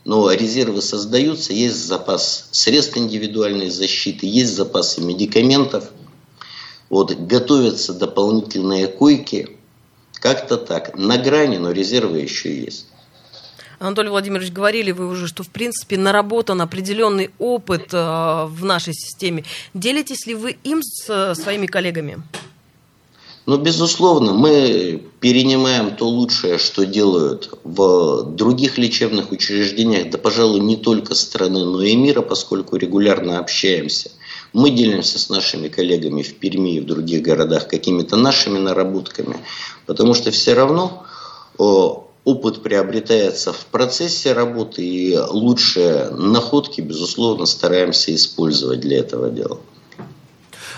но 0.03 0.29
резервы 0.29 0.81
создаются, 0.81 1.53
есть 1.53 1.77
запас 1.77 2.49
средств 2.51 2.97
индивидуальной 2.97 3.69
защиты, 3.69 4.27
есть 4.27 4.53
запасы 4.53 4.99
медикаментов, 4.99 5.85
вот, 6.89 7.13
готовятся 7.13 7.93
дополнительные 7.93 8.87
койки, 8.87 9.57
как-то 10.11 10.57
так, 10.57 10.97
на 10.97 11.17
грани, 11.17 11.57
но 11.57 11.71
резервы 11.71 12.19
еще 12.19 12.53
есть. 12.53 12.87
Анатолий 13.79 14.09
Владимирович, 14.09 14.51
говорили 14.51 14.91
вы 14.91 15.07
уже, 15.07 15.27
что 15.27 15.43
в 15.43 15.49
принципе 15.49 15.97
наработан 15.97 16.59
определенный 16.61 17.29
опыт 17.37 17.93
э, 17.93 18.45
в 18.45 18.65
нашей 18.65 18.93
системе. 18.93 19.45
Делитесь 19.73 20.25
ли 20.25 20.35
вы 20.35 20.57
им 20.63 20.81
с 20.83 21.35
своими 21.35 21.67
коллегами? 21.67 22.17
Ну, 23.47 23.55
безусловно, 23.57 24.33
мы 24.33 25.01
перенимаем 25.21 25.95
то 25.95 26.05
лучшее, 26.05 26.57
что 26.57 26.85
делают 26.85 27.49
в 27.63 28.23
других 28.23 28.77
лечебных 28.77 29.31
учреждениях, 29.31 30.09
да, 30.09 30.17
пожалуй, 30.17 30.59
не 30.59 30.75
только 30.75 31.15
страны, 31.15 31.63
но 31.63 31.81
и 31.81 31.95
мира, 31.95 32.21
поскольку 32.21 32.75
регулярно 32.75 33.39
общаемся. 33.39 34.11
Мы 34.51 34.69
делимся 34.69 35.17
с 35.17 35.29
нашими 35.29 35.69
коллегами 35.69 36.23
в 36.23 36.35
Перми 36.39 36.75
и 36.75 36.81
в 36.81 36.85
других 36.85 37.21
городах 37.21 37.69
какими-то 37.69 38.17
нашими 38.17 38.59
наработками, 38.59 39.37
потому 39.85 40.13
что 40.13 40.29
все 40.31 40.53
равно 40.53 41.05
опыт 41.57 42.61
приобретается 42.61 43.53
в 43.53 43.65
процессе 43.67 44.33
работы, 44.33 44.85
и 44.85 45.17
лучшие 45.17 46.09
находки, 46.09 46.81
безусловно, 46.81 47.45
стараемся 47.45 48.13
использовать 48.13 48.81
для 48.81 48.99
этого 48.99 49.29
дела. 49.29 49.57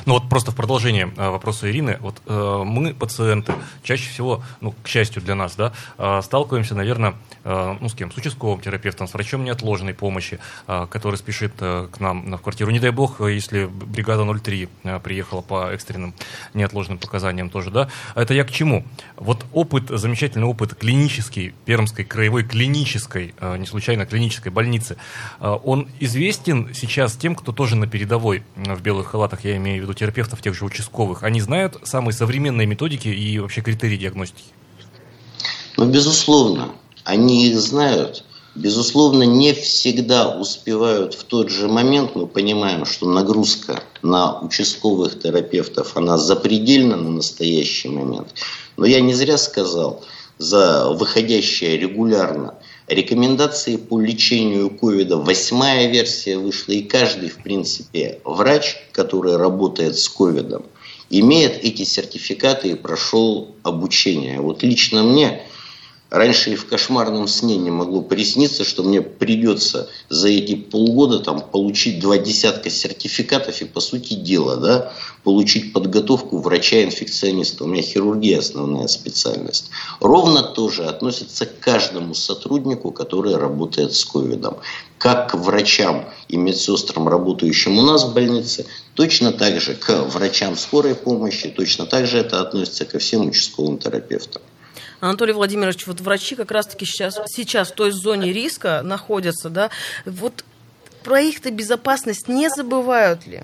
Ну 0.05 0.13
вот 0.13 0.29
просто 0.29 0.51
в 0.51 0.55
продолжение 0.55 1.12
э, 1.15 1.29
вопроса 1.29 1.69
Ирины, 1.69 1.97
вот 1.99 2.21
э, 2.25 2.63
мы, 2.65 2.93
пациенты, 2.93 3.53
чаще 3.83 4.09
всего, 4.09 4.43
ну, 4.62 4.73
к 4.83 4.88
счастью 4.88 5.21
для 5.21 5.35
нас, 5.35 5.55
да, 5.55 5.73
э, 5.97 6.21
сталкиваемся, 6.23 6.75
наверное, 6.75 7.15
ну, 7.45 7.88
с 7.88 7.95
кем? 7.95 8.12
С 8.12 8.17
участковым 8.17 8.59
терапевтом, 8.59 9.07
с 9.07 9.13
врачом 9.13 9.43
неотложной 9.43 9.93
помощи, 9.93 10.39
который 10.67 11.15
спешит 11.15 11.53
к 11.55 11.91
нам 11.99 12.35
в 12.35 12.41
квартиру. 12.41 12.69
Не 12.69 12.79
дай 12.79 12.91
бог, 12.91 13.21
если 13.21 13.65
бригада 13.65 14.25
03 14.31 14.69
э, 14.83 14.99
приехала 14.99 15.41
по 15.41 15.71
экстренным 15.71 16.13
неотложным 16.53 16.97
показаниям 16.97 17.49
тоже, 17.49 17.71
да. 17.71 17.89
Это 18.13 18.33
я 18.33 18.43
к 18.43 18.51
чему? 18.51 18.85
Вот 19.15 19.45
опыт, 19.53 19.85
замечательный 19.89 20.45
опыт 20.45 20.75
клинический, 20.75 21.53
Пермской 21.65 22.05
краевой 22.05 22.43
клинической, 22.43 23.33
не 23.57 23.65
случайно 23.65 24.05
клинической 24.05 24.51
больницы, 24.51 24.97
он 25.39 25.88
известен 25.99 26.73
сейчас 26.73 27.15
тем, 27.15 27.35
кто 27.35 27.51
тоже 27.51 27.75
на 27.75 27.88
передовой 27.88 28.43
в 28.55 28.81
белых 28.81 29.07
халатах, 29.07 29.45
я 29.45 29.55
имею 29.57 29.79
в 29.79 29.83
виду 29.83 29.88
виду 29.89 29.99
терапевтов, 29.99 30.41
тех 30.41 30.54
же 30.54 30.65
участковых, 30.65 31.23
они 31.23 31.41
знают 31.41 31.78
самые 31.84 32.13
современные 32.13 32.67
методики 32.67 33.08
и 33.08 33.39
вообще 33.39 33.62
критерии 33.62 33.97
диагностики? 33.97 34.54
Ну, 35.78 35.86
безусловно, 35.86 36.69
они 37.04 37.47
их 37.47 37.60
знают. 37.60 38.23
Безусловно, 38.56 39.23
не 39.23 39.54
всегда 39.54 40.36
успевают 40.36 41.13
в 41.13 41.23
тот 41.23 41.49
же 41.49 41.67
момент. 41.67 42.15
Мы 42.15 42.28
понимаем, 42.28 42.86
что 42.86 43.10
нагрузка 43.10 43.84
на 44.02 44.39
участковых 44.39 45.19
терапевтов, 45.19 45.95
она 45.95 46.17
запредельна 46.17 46.97
на 46.97 47.10
настоящий 47.10 47.89
момент. 47.89 48.34
Но 48.75 48.86
я 48.86 49.02
не 49.02 49.13
зря 49.13 49.38
сказал, 49.38 50.04
за 50.39 50.89
выходящее 50.89 51.78
регулярно 51.78 52.56
Рекомендации 52.89 53.75
по 53.75 54.02
лечению 54.02 54.71
ковида, 54.71 55.17
восьмая 55.17 55.88
версия. 55.91 56.38
Вышла, 56.38 56.71
и 56.71 56.82
каждый, 56.82 57.30
в 57.30 57.43
принципе, 57.43 58.19
врач, 58.23 58.78
который 58.91 59.38
работает 59.38 59.95
с 59.95 60.10
ковидом, 60.10 60.65
имеет 61.12 61.63
эти 61.63 61.84
сертификаты 61.84 62.69
и 62.69 62.75
прошел 62.75 63.56
обучение. 63.63 64.41
Вот 64.41 64.63
лично 64.63 65.04
мне 65.04 65.43
Раньше 66.10 66.54
и 66.54 66.56
в 66.56 66.65
кошмарном 66.65 67.28
сне 67.28 67.58
не 67.58 67.69
могло 67.69 68.02
присниться, 68.02 68.63
что 68.63 68.82
мне 68.82 69.02
придется 69.02 69.89
за 70.10 70.30
эти 70.30 70.56
полгода 70.56 71.19
там, 71.19 71.39
получить 71.39 71.99
два 71.99 72.17
десятка 72.17 72.71
сертификатов. 72.71 73.62
И, 73.62 73.65
по 73.65 73.80
сути 73.80 74.15
дела, 74.15 74.58
да, 74.58 74.93
получить 75.23 75.73
подготовку 75.73 76.39
врача-инфекциониста. 76.39 77.63
У 77.63 77.67
меня 77.67 77.82
хирургия 77.82 78.39
основная 78.39 78.88
специальность. 78.88 79.69
Ровно 79.99 80.43
то 80.43 80.69
же 80.69 80.86
относится 80.86 81.45
к 81.45 81.60
каждому 81.60 82.13
сотруднику, 82.13 82.91
который 82.91 83.36
работает 83.36 83.93
с 83.93 84.05
ковидом. 84.05 84.58
Как 84.97 85.32
к 85.32 85.36
врачам 85.36 86.10
и 86.27 86.38
медсестрам, 86.38 87.08
работающим 87.08 87.77
у 87.77 87.82
нас 87.82 88.03
в 88.03 88.13
больнице, 88.13 88.65
точно 88.95 89.32
так 89.32 89.62
же 89.62 89.75
к 89.75 90.03
врачам 90.03 90.58
скорой 90.58 90.95
помощи, 90.95 91.49
точно 91.49 91.86
так 91.86 92.05
же 92.08 92.17
это 92.17 92.41
относится 92.41 92.86
ко 92.86 92.99
всем 92.99 93.27
участковым 93.27 93.77
терапевтам. 93.77 94.41
Анатолий 94.99 95.32
Владимирович, 95.34 95.88
вот 95.88 96.01
врачи 96.01 96.36
как 96.36 96.51
раз-таки 96.51 96.86
сейчас, 96.86 97.17
сейчас 97.27 97.69
в 97.69 97.75
той 97.75 97.91
зоне 97.91 98.34
риска 98.34 98.82
находятся, 98.84 99.49
да, 99.49 99.69
вот 100.05 100.43
про 101.03 101.21
их-то 101.21 101.51
безопасность 101.51 102.27
не 102.27 102.49
забывают 102.49 103.25
ли? 103.25 103.43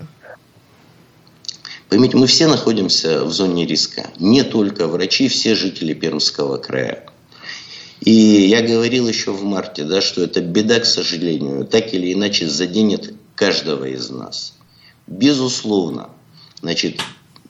Поймите, 1.88 2.16
мы 2.16 2.26
все 2.26 2.48
находимся 2.48 3.24
в 3.24 3.32
зоне 3.32 3.64
риска. 3.64 4.10
Не 4.18 4.42
только 4.42 4.88
врачи, 4.88 5.28
все 5.28 5.54
жители 5.54 5.94
Пермского 5.94 6.56
края. 6.56 7.06
И 8.00 8.10
я 8.10 8.60
говорил 8.60 9.08
еще 9.08 9.30
в 9.30 9.44
марте, 9.44 9.84
да, 9.84 10.00
что 10.00 10.22
это 10.22 10.40
беда, 10.40 10.80
к 10.80 10.86
сожалению, 10.86 11.64
так 11.64 11.94
или 11.94 12.12
иначе 12.12 12.48
заденет 12.48 13.14
каждого 13.34 13.84
из 13.84 14.10
нас. 14.10 14.54
Безусловно, 15.06 16.10
значит, 16.60 17.00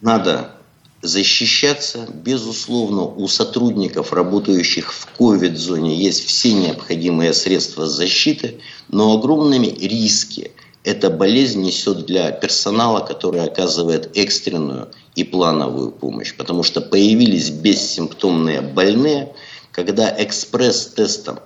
надо 0.02 0.52
защищаться. 1.00 2.06
Безусловно, 2.12 3.02
у 3.02 3.28
сотрудников, 3.28 4.12
работающих 4.12 4.92
в 4.92 5.08
COVID-зоне, 5.18 5.96
есть 5.96 6.26
все 6.26 6.52
необходимые 6.52 7.32
средства 7.32 7.86
защиты, 7.86 8.60
но 8.88 9.14
огромными 9.14 9.68
риски 9.68 10.52
эта 10.86 11.10
болезнь 11.10 11.62
несет 11.62 12.06
для 12.06 12.30
персонала, 12.30 13.00
который 13.00 13.42
оказывает 13.42 14.16
экстренную 14.16 14.88
и 15.16 15.24
плановую 15.24 15.90
помощь. 15.90 16.32
Потому 16.36 16.62
что 16.62 16.80
появились 16.80 17.50
бессимптомные 17.50 18.60
больные, 18.60 19.34
когда 19.72 20.14
экспресс-тестом 20.16 21.40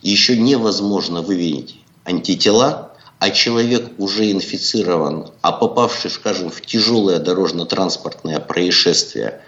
еще 0.00 0.38
невозможно 0.38 1.20
выявить 1.20 1.76
антитела, 2.06 2.92
а 3.18 3.30
человек 3.30 3.92
уже 3.98 4.32
инфицирован, 4.32 5.30
а 5.42 5.52
попавший, 5.52 6.10
скажем, 6.10 6.50
в 6.50 6.62
тяжелое 6.62 7.18
дорожно-транспортное 7.18 8.40
происшествие, 8.40 9.42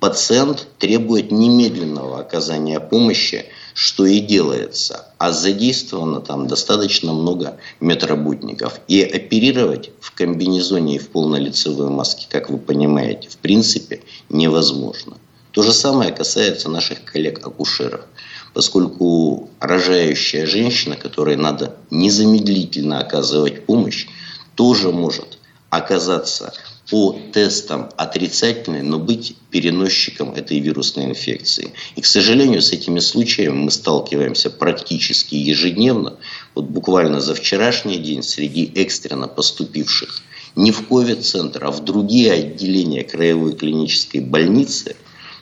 пациент 0.00 0.66
требует 0.78 1.30
немедленного 1.30 2.20
оказания 2.20 2.80
помощи, 2.80 3.44
что 3.74 4.06
и 4.06 4.20
делается. 4.20 5.06
А 5.18 5.32
задействовано 5.32 6.20
там 6.20 6.46
достаточно 6.46 7.12
много 7.12 7.58
медработников. 7.80 8.80
И 8.88 9.02
оперировать 9.02 9.90
в 10.00 10.12
комбинезоне 10.12 10.96
и 10.96 10.98
в 10.98 11.08
полнолицевой 11.08 11.88
маске, 11.88 12.26
как 12.28 12.50
вы 12.50 12.58
понимаете, 12.58 13.28
в 13.28 13.36
принципе 13.36 14.02
невозможно. 14.28 15.16
То 15.52 15.62
же 15.62 15.72
самое 15.72 16.12
касается 16.12 16.70
наших 16.70 17.04
коллег-акушеров, 17.04 18.06
поскольку 18.54 19.50
рожающая 19.60 20.46
женщина, 20.46 20.96
которой 20.96 21.36
надо 21.36 21.76
незамедлительно 21.90 23.00
оказывать 23.00 23.66
помощь, 23.66 24.06
тоже 24.54 24.90
может 24.90 25.38
оказаться 25.68 26.52
по 26.92 27.18
тестам 27.32 27.88
отрицательной, 27.96 28.82
но 28.82 28.98
быть 28.98 29.34
переносчиком 29.48 30.34
этой 30.34 30.58
вирусной 30.58 31.06
инфекции. 31.06 31.72
И, 31.96 32.02
к 32.02 32.06
сожалению, 32.06 32.60
с 32.60 32.70
этими 32.70 32.98
случаями 32.98 33.54
мы 33.54 33.70
сталкиваемся 33.70 34.50
практически 34.50 35.34
ежедневно. 35.34 36.18
Вот 36.54 36.66
буквально 36.66 37.22
за 37.22 37.34
вчерашний 37.34 37.96
день 37.96 38.22
среди 38.22 38.70
экстренно 38.74 39.26
поступивших 39.26 40.20
не 40.54 40.70
в 40.70 40.86
ковид-центр, 40.86 41.64
а 41.64 41.70
в 41.70 41.82
другие 41.82 42.30
отделения 42.30 43.04
краевой 43.04 43.54
клинической 43.54 44.20
больницы 44.20 44.94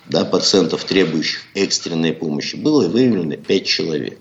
да, 0.09 0.25
пациентов, 0.25 0.85
требующих 0.85 1.41
экстренной 1.55 2.13
помощи, 2.13 2.55
было 2.55 2.87
выявлено 2.87 3.35
5 3.35 3.67
человек, 3.67 4.21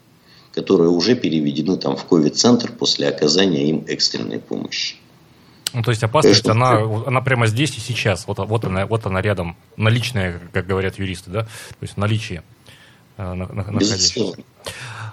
которые 0.55 0.89
уже 0.89 1.13
переведены 1.13 1.77
там 1.77 1.95
в 1.95 2.05
ковид-центр 2.05 2.71
после 2.71 3.07
оказания 3.07 3.69
им 3.69 3.85
экстренной 3.87 4.39
помощи. 4.39 4.95
Ну, 5.73 5.81
то 5.83 5.91
есть 5.91 6.03
опасность, 6.03 6.47
она, 6.47 6.79
она 7.05 7.21
прямо 7.21 7.47
здесь 7.47 7.77
и 7.77 7.79
сейчас. 7.79 8.27
Вот, 8.27 8.39
вот, 8.39 8.65
она, 8.65 8.85
вот 8.85 9.05
она 9.05 9.21
рядом, 9.21 9.55
наличная, 9.77 10.39
как 10.51 10.65
говорят 10.65 10.97
юристы, 10.97 11.29
да? 11.29 11.43
То 11.43 11.81
есть 11.81 11.97
наличие 11.97 12.43
э, 13.17 13.33
находящееся. 13.33 14.43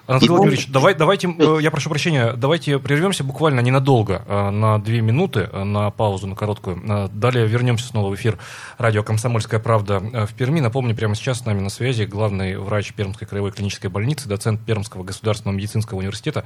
Анатолий 0.07 0.31
Владимирович, 0.31 0.69
давай, 0.69 0.95
давайте, 0.95 1.29
э, 1.29 1.59
я 1.61 1.71
прошу 1.71 1.91
прощения, 1.91 2.35
давайте 2.35 2.79
прервемся 2.79 3.25
буквально 3.25 3.61
ненадолго, 3.61 4.23
э, 4.27 4.51
на 4.51 4.79
две 4.79 5.01
минуты, 5.01 5.51
э, 5.53 5.65
на 5.65 5.91
паузу, 5.91 6.29
на 6.29 6.37
короткую. 6.37 7.09
Далее 7.13 7.47
вернемся 7.47 7.89
снова 7.89 8.11
в 8.11 8.15
эфир 8.15 8.39
радио 8.79 9.03
«Комсомольская 9.03 9.59
правда» 9.59 9.99
в 9.99 10.33
Перми. 10.35 10.61
Напомню, 10.61 10.95
прямо 10.95 11.17
сейчас 11.17 11.41
с 11.41 11.45
нами 11.45 11.61
на 11.61 11.71
связи 11.71 12.05
главный 12.05 12.57
врач 12.57 12.93
Пермской 12.93 13.27
краевой 13.27 13.51
клинической 13.51 13.91
больницы, 13.91 14.29
доцент 14.29 14.61
Пермского 14.61 15.03
государственного 15.03 15.57
медицинского 15.57 15.99
университета 15.99 16.45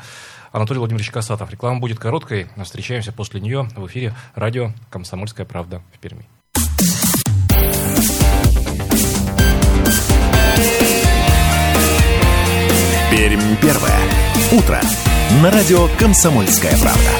Анатолий 0.53 0.79
Владимирович 0.79 1.11
Касатов. 1.11 1.51
Реклама 1.51 1.81
будет 1.81 1.99
короткой, 1.99 2.47
встречаемся 2.65 3.13
после 3.13 3.41
нее 3.41 3.69
в 3.77 3.87
эфире 3.87 4.15
радио 4.35 4.73
«Комсомольская 4.91 5.45
правда» 5.45 5.83
в 5.95 5.99
Перми. 5.99 6.27
Пермь 13.21 13.55
первое. 13.61 14.01
Утро. 14.51 14.81
На 15.43 15.51
радио 15.51 15.89
«Комсомольская 15.99 16.73
правда». 16.79 17.11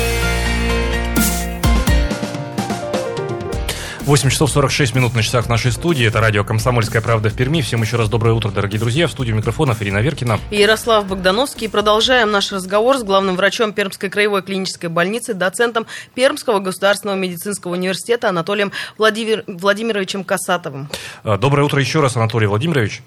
8 4.07 4.31
часов 4.31 4.51
46 4.51 4.95
минут 4.95 5.15
на 5.15 5.23
часах 5.23 5.51
нашей 5.51 5.73
студии. 5.73 6.07
Это 6.07 6.23
радио 6.23 6.43
«Комсомольская 6.43 7.03
правда» 7.03 7.29
в 7.29 7.35
Перми. 7.35 7.61
Всем 7.61 7.83
еще 7.83 7.99
раз 7.99 8.09
доброе 8.09 8.33
утро, 8.33 8.49
дорогие 8.49 8.81
друзья. 8.81 9.09
В 9.09 9.11
студии 9.11 9.33
микрофонов 9.33 9.83
Ирина 9.83 9.99
Веркина. 9.99 10.41
И 10.51 10.57
Ярослав 10.57 11.07
Богдановский. 11.07 11.69
Продолжаем 11.69 12.31
наш 12.31 12.51
разговор 12.51 12.97
с 12.97 13.03
главным 13.03 13.37
врачом 13.37 13.75
Пермской 13.75 14.09
краевой 14.09 14.41
клинической 14.41 14.89
больницы, 14.89 15.35
доцентом 15.35 15.85
Пермского 16.15 16.61
государственного 16.61 17.19
медицинского 17.19 17.73
университета 17.73 18.31
Анатолием 18.31 18.73
Владимир... 18.97 19.45
Владимировичем 19.47 20.25
Касатовым. 20.25 20.89
Доброе 21.25 21.65
утро 21.65 21.79
еще 21.79 22.01
раз, 22.01 22.17
Анатолий 22.17 22.47
Владимирович. 22.47 23.03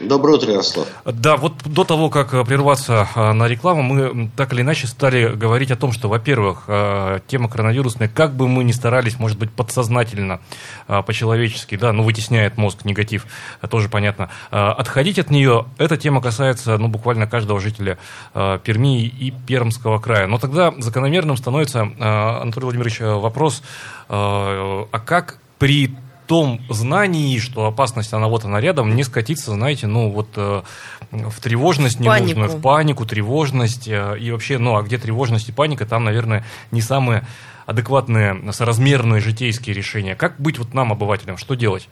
Доброе 0.00 0.38
утро, 0.38 0.50
Ярослав. 0.50 0.88
Да, 1.04 1.36
вот 1.36 1.52
до 1.64 1.84
того, 1.84 2.10
как 2.10 2.34
э, 2.34 2.44
прерваться 2.44 3.06
э, 3.14 3.32
на 3.32 3.46
рекламу, 3.46 3.82
мы 3.82 4.28
так 4.36 4.52
или 4.52 4.62
иначе 4.62 4.88
стали 4.88 5.28
говорить 5.28 5.70
о 5.70 5.76
том, 5.76 5.92
что, 5.92 6.08
во-первых, 6.08 6.64
э, 6.66 7.20
тема 7.28 7.48
коронавирусная, 7.48 8.08
как 8.08 8.34
бы 8.34 8.48
мы 8.48 8.64
ни 8.64 8.72
старались, 8.72 9.20
может 9.20 9.38
быть, 9.38 9.52
подсознательно, 9.52 10.40
по-человечески, 10.86 11.76
да, 11.76 11.92
ну, 11.92 12.02
вытесняет 12.02 12.56
мозг, 12.56 12.84
негатив, 12.84 13.26
тоже 13.70 13.88
понятно, 13.88 14.30
отходить 14.50 15.18
от 15.18 15.30
нее, 15.30 15.66
эта 15.78 15.96
тема 15.96 16.20
касается, 16.20 16.76
ну, 16.76 16.88
буквально 16.88 17.26
каждого 17.26 17.60
жителя 17.60 17.98
Перми 18.34 19.04
и 19.06 19.30
Пермского 19.30 19.98
края. 19.98 20.26
Но 20.26 20.38
тогда 20.38 20.74
закономерным 20.78 21.36
становится, 21.36 21.82
Анатолий 21.98 22.64
Владимирович, 22.64 23.00
вопрос, 23.00 23.62
а 24.08 25.00
как 25.04 25.38
при 25.58 25.94
том 26.26 26.60
знании, 26.70 27.38
что 27.38 27.66
опасность, 27.66 28.12
она 28.12 28.28
вот 28.28 28.44
она 28.44 28.60
рядом, 28.60 28.94
не 28.94 29.04
скатиться, 29.04 29.52
знаете, 29.52 29.86
ну 29.86 30.10
вот 30.10 30.28
э, 30.36 30.62
в 31.10 31.40
тревожность 31.40 32.00
ненужную, 32.00 32.48
в 32.48 32.60
панику, 32.60 33.04
тревожность 33.06 33.88
э, 33.88 34.18
и 34.18 34.30
вообще, 34.30 34.58
ну 34.58 34.76
а 34.76 34.82
где 34.82 34.98
тревожность 34.98 35.48
и 35.48 35.52
паника, 35.52 35.86
там, 35.86 36.04
наверное, 36.04 36.44
не 36.70 36.80
самые 36.80 37.26
адекватные, 37.66 38.52
соразмерные 38.52 39.20
житейские 39.20 39.74
решения. 39.74 40.14
Как 40.14 40.40
быть 40.40 40.58
вот 40.58 40.74
нам, 40.74 40.92
обывателям, 40.92 41.36
что 41.36 41.54
делать? 41.54 41.88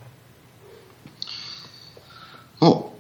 Ну, 2.61 2.93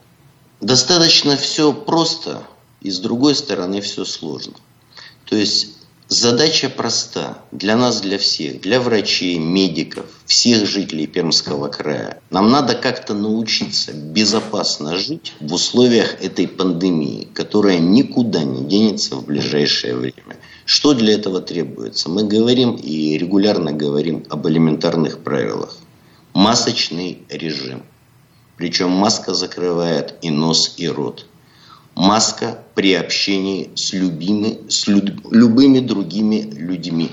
достаточно 0.60 1.36
все 1.36 1.72
просто, 1.72 2.42
и 2.80 2.90
с 2.90 2.98
другой 2.98 3.34
стороны 3.34 3.80
все 3.80 4.04
сложно. 4.04 4.54
То 5.24 5.36
есть 5.36 5.76
Задача 6.14 6.68
проста 6.68 7.38
для 7.52 7.74
нас, 7.74 8.02
для 8.02 8.18
всех, 8.18 8.60
для 8.60 8.82
врачей, 8.82 9.38
медиков, 9.38 10.04
всех 10.26 10.66
жителей 10.66 11.06
Пермского 11.06 11.68
края. 11.68 12.20
Нам 12.28 12.50
надо 12.50 12.74
как-то 12.74 13.14
научиться 13.14 13.94
безопасно 13.94 14.98
жить 14.98 15.32
в 15.40 15.54
условиях 15.54 16.22
этой 16.22 16.46
пандемии, 16.48 17.28
которая 17.32 17.78
никуда 17.78 18.44
не 18.44 18.62
денется 18.62 19.16
в 19.16 19.24
ближайшее 19.24 19.96
время. 19.96 20.36
Что 20.66 20.92
для 20.92 21.14
этого 21.14 21.40
требуется? 21.40 22.10
Мы 22.10 22.24
говорим 22.24 22.74
и 22.74 23.16
регулярно 23.16 23.72
говорим 23.72 24.26
об 24.28 24.46
элементарных 24.46 25.20
правилах. 25.20 25.78
Масочный 26.34 27.22
режим. 27.30 27.84
Причем 28.58 28.90
маска 28.90 29.32
закрывает 29.32 30.16
и 30.20 30.28
нос, 30.28 30.74
и 30.76 30.88
рот 30.88 31.24
маска 31.94 32.58
при 32.74 32.94
общении 32.94 33.70
с, 33.74 33.92
любими, 33.92 34.68
с 34.68 34.86
люд, 34.86 35.12
любыми 35.30 35.80
другими 35.80 36.42
людьми. 36.42 37.10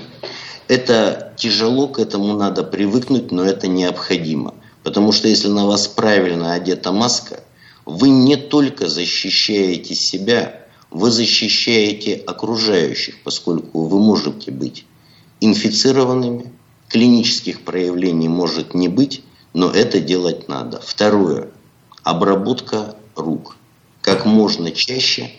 Это 0.68 1.32
тяжело, 1.36 1.88
к 1.88 1.98
этому 1.98 2.36
надо 2.36 2.62
привыкнуть, 2.62 3.32
но 3.32 3.44
это 3.44 3.66
необходимо. 3.66 4.54
Потому 4.82 5.12
что 5.12 5.28
если 5.28 5.48
на 5.48 5.66
вас 5.66 5.88
правильно 5.88 6.54
одета 6.54 6.92
маска, 6.92 7.40
вы 7.84 8.08
не 8.08 8.36
только 8.36 8.88
защищаете 8.88 9.94
себя, 9.94 10.64
вы 10.90 11.10
защищаете 11.10 12.14
окружающих, 12.14 13.22
поскольку 13.22 13.84
вы 13.86 13.98
можете 13.98 14.50
быть 14.50 14.84
инфицированными, 15.40 16.52
клинических 16.88 17.62
проявлений 17.62 18.28
может 18.28 18.74
не 18.74 18.88
быть, 18.88 19.22
но 19.52 19.70
это 19.70 20.00
делать 20.00 20.48
надо. 20.48 20.80
Второе. 20.84 21.48
Обработка 22.02 22.96
рук 23.14 23.56
как 24.02 24.24
можно 24.24 24.70
чаще 24.70 25.30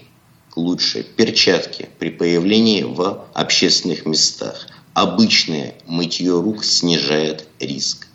лучше 0.55 1.03
перчатки 1.03 1.89
при 1.99 2.09
появлении 2.09 2.83
в 2.83 3.25
общественных 3.33 4.05
местах. 4.05 4.67
Обычное 4.93 5.75
мытье 5.87 6.39
рук 6.39 6.63
снижает 6.63 7.47
риск. 7.59 8.07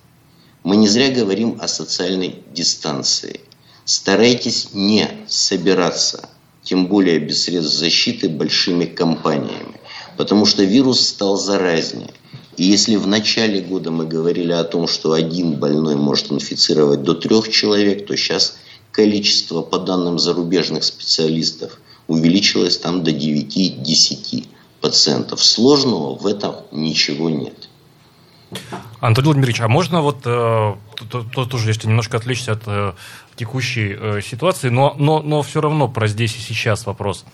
Мы 0.63 0.77
не 0.77 0.89
зря 0.89 1.11
говорим 1.11 1.59
о 1.61 1.69
социальной 1.69 2.43
дистанции. 2.53 3.41
Старайтесь 3.85 4.71
не 4.75 5.09
собираться, 5.29 6.29
тем 6.63 6.89
более 6.89 7.19
без 7.19 7.45
средств 7.45 7.79
защиты, 7.79 8.29
большими 8.29 8.85
компаниями, 8.85 9.81
потому 10.17 10.45
что 10.45 10.65
вирус 10.65 11.07
стал 11.07 11.37
заразнее. 11.37 12.11
И 12.57 12.65
если 12.65 12.97
в 12.97 13.07
начале 13.07 13.61
года 13.61 13.91
мы 13.91 14.07
говорили 14.07 14.53
о 14.53 14.65
том, 14.65 14.89
что 14.89 15.13
один 15.13 15.53
больной 15.55 15.95
может 15.95 16.33
инфицировать 16.33 17.03
до 17.03 17.15
трех 17.15 17.51
человек, 17.51 18.07
то 18.07 18.17
сейчас 18.17 18.57
количество, 18.97 19.61
по 19.61 19.79
данным 19.79 20.19
зарубежных 20.19 20.83
специалистов, 20.83 21.79
увеличилось 22.09 22.79
там 22.79 23.05
до 23.05 23.11
9-10 23.11 24.47
пациентов. 24.81 25.45
Сложного 25.45 26.17
в 26.17 26.27
этом 26.27 26.55
ничего 26.73 27.29
нет. 27.29 27.69
Антон 29.01 29.25
Владимирович, 29.25 29.61
а 29.61 29.69
можно 29.69 30.01
вот 30.01 30.21
э, 30.25 30.75
то, 31.11 31.23
то, 31.23 31.45
тоже, 31.45 31.69
если 31.69 31.89
немножко 31.89 32.17
отвлечься 32.17 32.53
от 32.53 32.63
э, 32.67 32.93
текущей 33.35 33.95
э, 33.99 34.21
ситуации, 34.23 34.71
но, 34.71 34.95
но, 34.97 35.21
но 35.21 35.43
все 35.43 35.61
равно 35.61 35.89
про 35.89 36.07
здесь 36.07 36.35
и 36.37 36.41
сейчас 36.41 36.87
вопрос. 36.87 37.27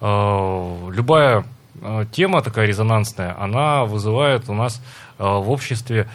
Э, 0.00 0.90
любая 0.92 1.44
э, 1.80 2.04
тема 2.12 2.42
такая 2.42 2.66
резонансная, 2.66 3.34
она 3.42 3.86
вызывает 3.86 4.48
у 4.48 4.54
нас 4.54 4.80
э, 5.18 5.24
в 5.24 5.50
обществе 5.50 6.08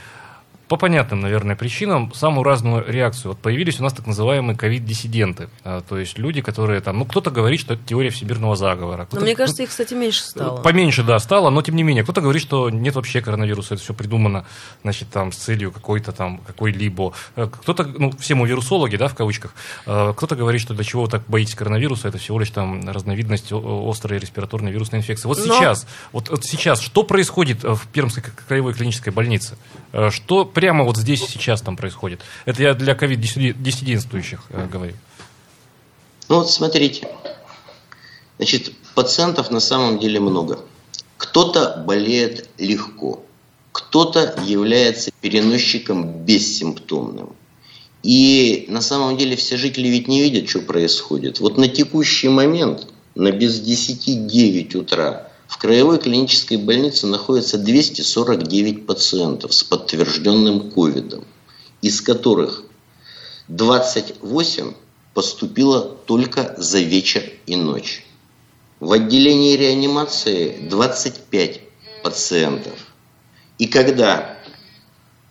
по 0.73 0.77
понятным, 0.77 1.21
наверное, 1.21 1.55
причинам 1.55 2.11
самую 2.15 2.43
разную 2.43 2.83
реакцию. 2.83 3.33
Вот 3.33 3.37
появились 3.39 3.79
у 3.79 3.83
нас 3.83 3.93
так 3.93 4.07
называемые 4.07 4.57
ковид-диссиденты, 4.57 5.49
а, 5.63 5.81
то 5.87 5.99
есть 5.99 6.17
люди, 6.17 6.41
которые 6.41 6.81
там, 6.81 6.97
ну, 6.97 7.05
кто-то 7.05 7.29
говорит, 7.29 7.59
что 7.59 7.75
это 7.75 7.83
теория 7.85 8.09
всемирного 8.09 8.55
заговора. 8.55 9.07
Но 9.11 9.21
мне 9.21 9.35
кажется, 9.35 9.61
их, 9.61 9.69
кстати, 9.69 9.93
меньше 9.93 10.23
стало. 10.23 10.63
Поменьше, 10.63 11.03
да, 11.03 11.19
стало, 11.19 11.51
но 11.51 11.61
тем 11.61 11.75
не 11.75 11.83
менее, 11.83 12.03
кто-то 12.03 12.21
говорит, 12.21 12.41
что 12.41 12.71
нет 12.71 12.95
вообще 12.95 13.21
коронавируса, 13.21 13.75
это 13.75 13.83
все 13.83 13.93
придумано, 13.93 14.47
значит, 14.81 15.09
там, 15.11 15.31
с 15.31 15.35
целью 15.35 15.71
какой-то 15.71 16.11
там, 16.11 16.39
какой-либо. 16.39 17.13
Э, 17.35 17.47
кто-то, 17.51 17.83
ну, 17.83 18.11
все 18.17 18.33
мы 18.33 18.47
вирусологи, 18.47 18.95
да, 18.95 19.09
в 19.09 19.15
кавычках, 19.15 19.53
э, 19.85 20.13
кто-то 20.17 20.35
говорит, 20.35 20.59
что 20.59 20.73
для 20.73 20.83
чего 20.83 21.03
вы 21.03 21.07
так 21.07 21.21
боитесь 21.27 21.53
коронавируса, 21.53 22.07
это 22.07 22.17
всего 22.17 22.39
лишь 22.39 22.49
там 22.49 22.89
разновидность 22.89 23.51
острой 23.51 24.17
респираторной 24.17 24.71
вирусной 24.71 25.01
инфекции. 25.01 25.27
Вот 25.27 25.37
но... 25.37 25.43
сейчас, 25.53 25.85
вот, 26.13 26.29
вот 26.29 26.43
сейчас, 26.45 26.81
что 26.81 27.03
происходит 27.03 27.61
в 27.61 27.81
Пермской 27.93 28.23
краевой 28.47 28.73
клинической 28.73 29.13
больнице? 29.13 29.55
Э, 29.91 30.09
что 30.09 30.45
прямо 30.63 30.85
вот 30.85 30.95
здесь 30.95 31.19
сейчас 31.19 31.61
там 31.61 31.75
происходит? 31.75 32.21
Это 32.45 32.63
я 32.63 32.73
для 32.73 32.95
ковид-диссидентствующих 32.95 34.43
э, 34.49 34.65
говорю. 34.71 34.93
Ну 36.29 36.37
вот 36.37 36.49
смотрите, 36.49 37.05
значит, 38.37 38.71
пациентов 38.95 39.51
на 39.51 39.59
самом 39.59 39.99
деле 39.99 40.21
много. 40.21 40.59
Кто-то 41.17 41.83
болеет 41.85 42.47
легко, 42.57 43.25
кто-то 43.73 44.41
является 44.45 45.11
переносчиком 45.19 46.23
бессимптомным. 46.23 47.35
И 48.01 48.63
на 48.69 48.79
самом 48.79 49.17
деле 49.17 49.35
все 49.35 49.57
жители 49.57 49.89
ведь 49.89 50.07
не 50.07 50.21
видят, 50.21 50.47
что 50.47 50.59
происходит. 50.59 51.41
Вот 51.41 51.57
на 51.57 51.67
текущий 51.67 52.29
момент, 52.29 52.87
на 53.15 53.33
без 53.33 53.59
10 53.59 54.27
9 54.27 54.75
утра, 54.75 55.27
в 55.53 55.59
краевой 55.59 55.99
клинической 55.99 56.57
больнице 56.57 57.05
находится 57.05 57.59
249 57.59 58.87
пациентов 58.87 59.53
с 59.53 59.63
подтвержденным 59.63 60.71
ковидом, 60.71 61.25
из 61.83 62.01
которых 62.01 62.63
28 63.49 64.73
поступило 65.13 65.81
только 65.83 66.55
за 66.57 66.79
вечер 66.79 67.21
и 67.45 67.55
ночь. 67.55 68.03
В 68.79 68.93
отделении 68.93 69.55
реанимации 69.55 70.57
25 70.67 71.61
пациентов. 72.01 72.87
И 73.59 73.67
когда 73.67 74.39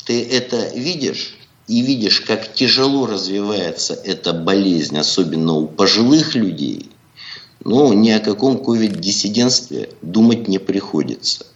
ты 0.05 0.23
это 0.23 0.69
видишь, 0.77 1.37
и 1.67 1.81
видишь, 1.81 2.21
как 2.21 2.55
тяжело 2.55 3.07
развивается 3.07 3.95
эта 3.95 4.33
болезнь, 4.33 4.97
особенно 4.97 5.55
у 5.55 5.67
пожилых 5.67 6.37
людей, 6.37 6.91
ну, 7.65 7.93
ни 7.93 8.11
о 8.11 8.21
каком 8.21 8.59
ковид-диссидентстве 8.59 9.91
думать 10.03 10.49
не 10.49 10.59
приходится. 10.59 11.47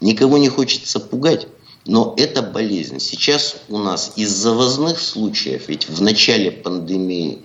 Никого 0.00 0.38
не 0.38 0.48
хочется 0.48 0.98
пугать, 1.00 1.46
но 1.86 2.14
эта 2.16 2.42
болезнь 2.42 2.98
сейчас 2.98 3.56
у 3.68 3.78
нас 3.78 4.12
из 4.16 4.30
завозных 4.30 4.98
случаев, 4.98 5.68
ведь 5.68 5.88
в 5.88 6.02
начале 6.02 6.50
пандемии 6.50 7.42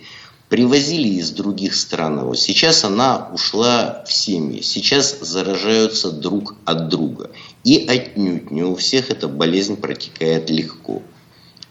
привозили 0.49 1.09
из 1.09 1.29
других 1.29 1.75
стран 1.75 2.21
его. 2.21 2.33
Сейчас 2.33 2.83
она 2.83 3.29
ушла 3.33 4.03
в 4.07 4.11
семьи. 4.11 4.61
Сейчас 4.61 5.19
заражаются 5.21 6.11
друг 6.11 6.55
от 6.65 6.89
друга. 6.89 7.29
И 7.63 7.85
отнюдь 7.87 8.49
не 8.49 8.63
у 8.63 8.75
всех 8.75 9.11
эта 9.11 9.27
болезнь 9.27 9.75
протекает 9.75 10.49
легко. 10.49 11.03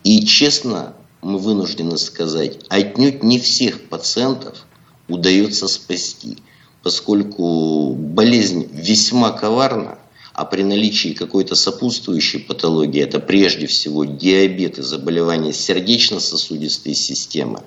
И 0.04 0.24
честно, 0.24 0.94
мы 1.22 1.38
вынуждены 1.38 1.98
сказать, 1.98 2.60
отнюдь 2.68 3.24
не 3.24 3.40
всех 3.40 3.88
пациентов 3.88 4.67
удается 5.08 5.68
спасти, 5.68 6.38
поскольку 6.82 7.94
болезнь 7.94 8.68
весьма 8.72 9.30
коварна, 9.30 9.98
а 10.32 10.44
при 10.44 10.62
наличии 10.62 11.14
какой-то 11.14 11.56
сопутствующей 11.56 12.38
патологии, 12.38 13.02
это 13.02 13.18
прежде 13.18 13.66
всего 13.66 14.04
диабет 14.04 14.78
и 14.78 14.82
заболевания 14.82 15.52
сердечно-сосудистой 15.52 16.94
системы, 16.94 17.62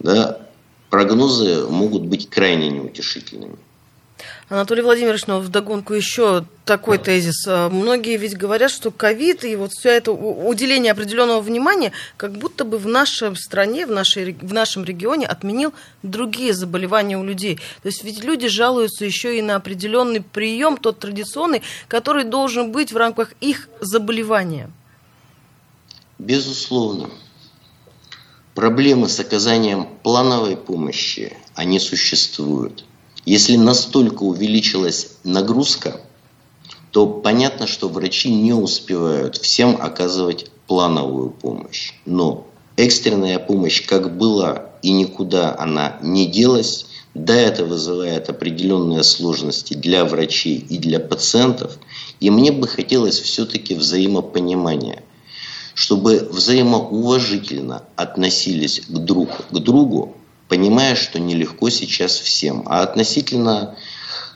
да, 0.00 0.48
прогнозы 0.90 1.66
могут 1.68 2.02
быть 2.02 2.28
крайне 2.28 2.70
неутешительными. 2.70 3.56
Анатолий 4.48 4.82
Владимирович, 4.82 5.26
но 5.26 5.40
вдогонку 5.40 5.94
еще 5.94 6.44
такой 6.64 6.98
тезис. 6.98 7.46
А, 7.48 7.68
многие 7.68 8.16
ведь 8.16 8.36
говорят, 8.36 8.70
что 8.70 8.90
ковид 8.90 9.44
и 9.44 9.56
вот 9.56 9.72
все 9.72 9.90
это 9.90 10.12
уделение 10.12 10.92
определенного 10.92 11.40
внимания 11.40 11.92
как 12.16 12.32
будто 12.32 12.64
бы 12.64 12.78
в 12.78 12.86
нашей 12.86 13.34
стране, 13.36 13.86
в, 13.86 13.90
нашей, 13.90 14.36
в 14.40 14.52
нашем 14.52 14.84
регионе 14.84 15.26
отменил 15.26 15.72
другие 16.02 16.52
заболевания 16.52 17.18
у 17.18 17.24
людей. 17.24 17.56
То 17.82 17.88
есть 17.88 18.04
ведь 18.04 18.22
люди 18.22 18.48
жалуются 18.48 19.04
еще 19.04 19.38
и 19.38 19.42
на 19.42 19.56
определенный 19.56 20.20
прием, 20.20 20.76
тот 20.76 20.98
традиционный, 20.98 21.62
который 21.88 22.24
должен 22.24 22.72
быть 22.72 22.92
в 22.92 22.96
рамках 22.96 23.32
их 23.40 23.68
заболевания. 23.80 24.70
Безусловно. 26.18 27.10
Проблемы 28.54 29.08
с 29.08 29.18
оказанием 29.18 29.88
плановой 30.02 30.56
помощи, 30.56 31.36
они 31.54 31.80
существуют. 31.80 32.84
Если 33.24 33.56
настолько 33.56 34.24
увеличилась 34.24 35.10
нагрузка, 35.24 36.00
то 36.90 37.06
понятно, 37.06 37.66
что 37.66 37.88
врачи 37.88 38.32
не 38.32 38.52
успевают 38.52 39.36
всем 39.36 39.78
оказывать 39.80 40.50
плановую 40.66 41.30
помощь. 41.30 41.92
Но 42.04 42.46
экстренная 42.76 43.38
помощь 43.38 43.86
как 43.86 44.16
была 44.16 44.70
и 44.82 44.90
никуда 44.90 45.56
она 45.58 45.98
не 46.02 46.26
делась, 46.26 46.86
да, 47.14 47.34
это 47.34 47.64
вызывает 47.64 48.28
определенные 48.28 49.04
сложности 49.04 49.74
для 49.74 50.04
врачей 50.04 50.56
и 50.56 50.78
для 50.78 50.98
пациентов. 50.98 51.78
И 52.20 52.30
мне 52.30 52.50
бы 52.50 52.66
хотелось 52.66 53.20
все-таки 53.20 53.74
взаимопонимания– 53.74 55.02
чтобы 55.74 56.28
взаимоуважительно 56.30 57.82
относились 57.96 58.82
друг 58.88 59.46
к 59.50 59.58
другу, 59.58 60.16
понимая, 60.52 60.96
что 60.96 61.18
нелегко 61.18 61.70
сейчас 61.70 62.18
всем. 62.18 62.64
А 62.66 62.82
относительно, 62.82 63.74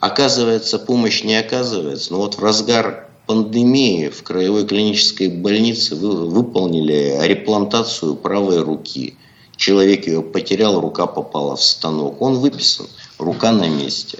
оказывается, 0.00 0.78
помощь 0.78 1.22
не 1.22 1.34
оказывается. 1.34 2.10
Но 2.10 2.20
вот 2.20 2.36
в 2.36 2.38
разгар 2.42 3.10
пандемии 3.26 4.08
в 4.08 4.22
краевой 4.22 4.66
клинической 4.66 5.28
больнице 5.28 5.94
вы, 5.94 6.26
выполнили 6.26 7.18
реплантацию 7.20 8.14
правой 8.16 8.62
руки. 8.62 9.18
Человек 9.56 10.06
ее 10.06 10.22
потерял, 10.22 10.80
рука 10.80 11.04
попала 11.04 11.54
в 11.54 11.62
станок. 11.62 12.22
Он 12.22 12.38
выписан, 12.38 12.86
рука 13.18 13.52
на 13.52 13.68
месте. 13.68 14.18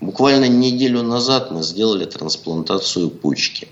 Буквально 0.00 0.44
неделю 0.44 1.02
назад 1.02 1.50
мы 1.50 1.64
сделали 1.64 2.04
трансплантацию 2.04 3.10
почки 3.10 3.66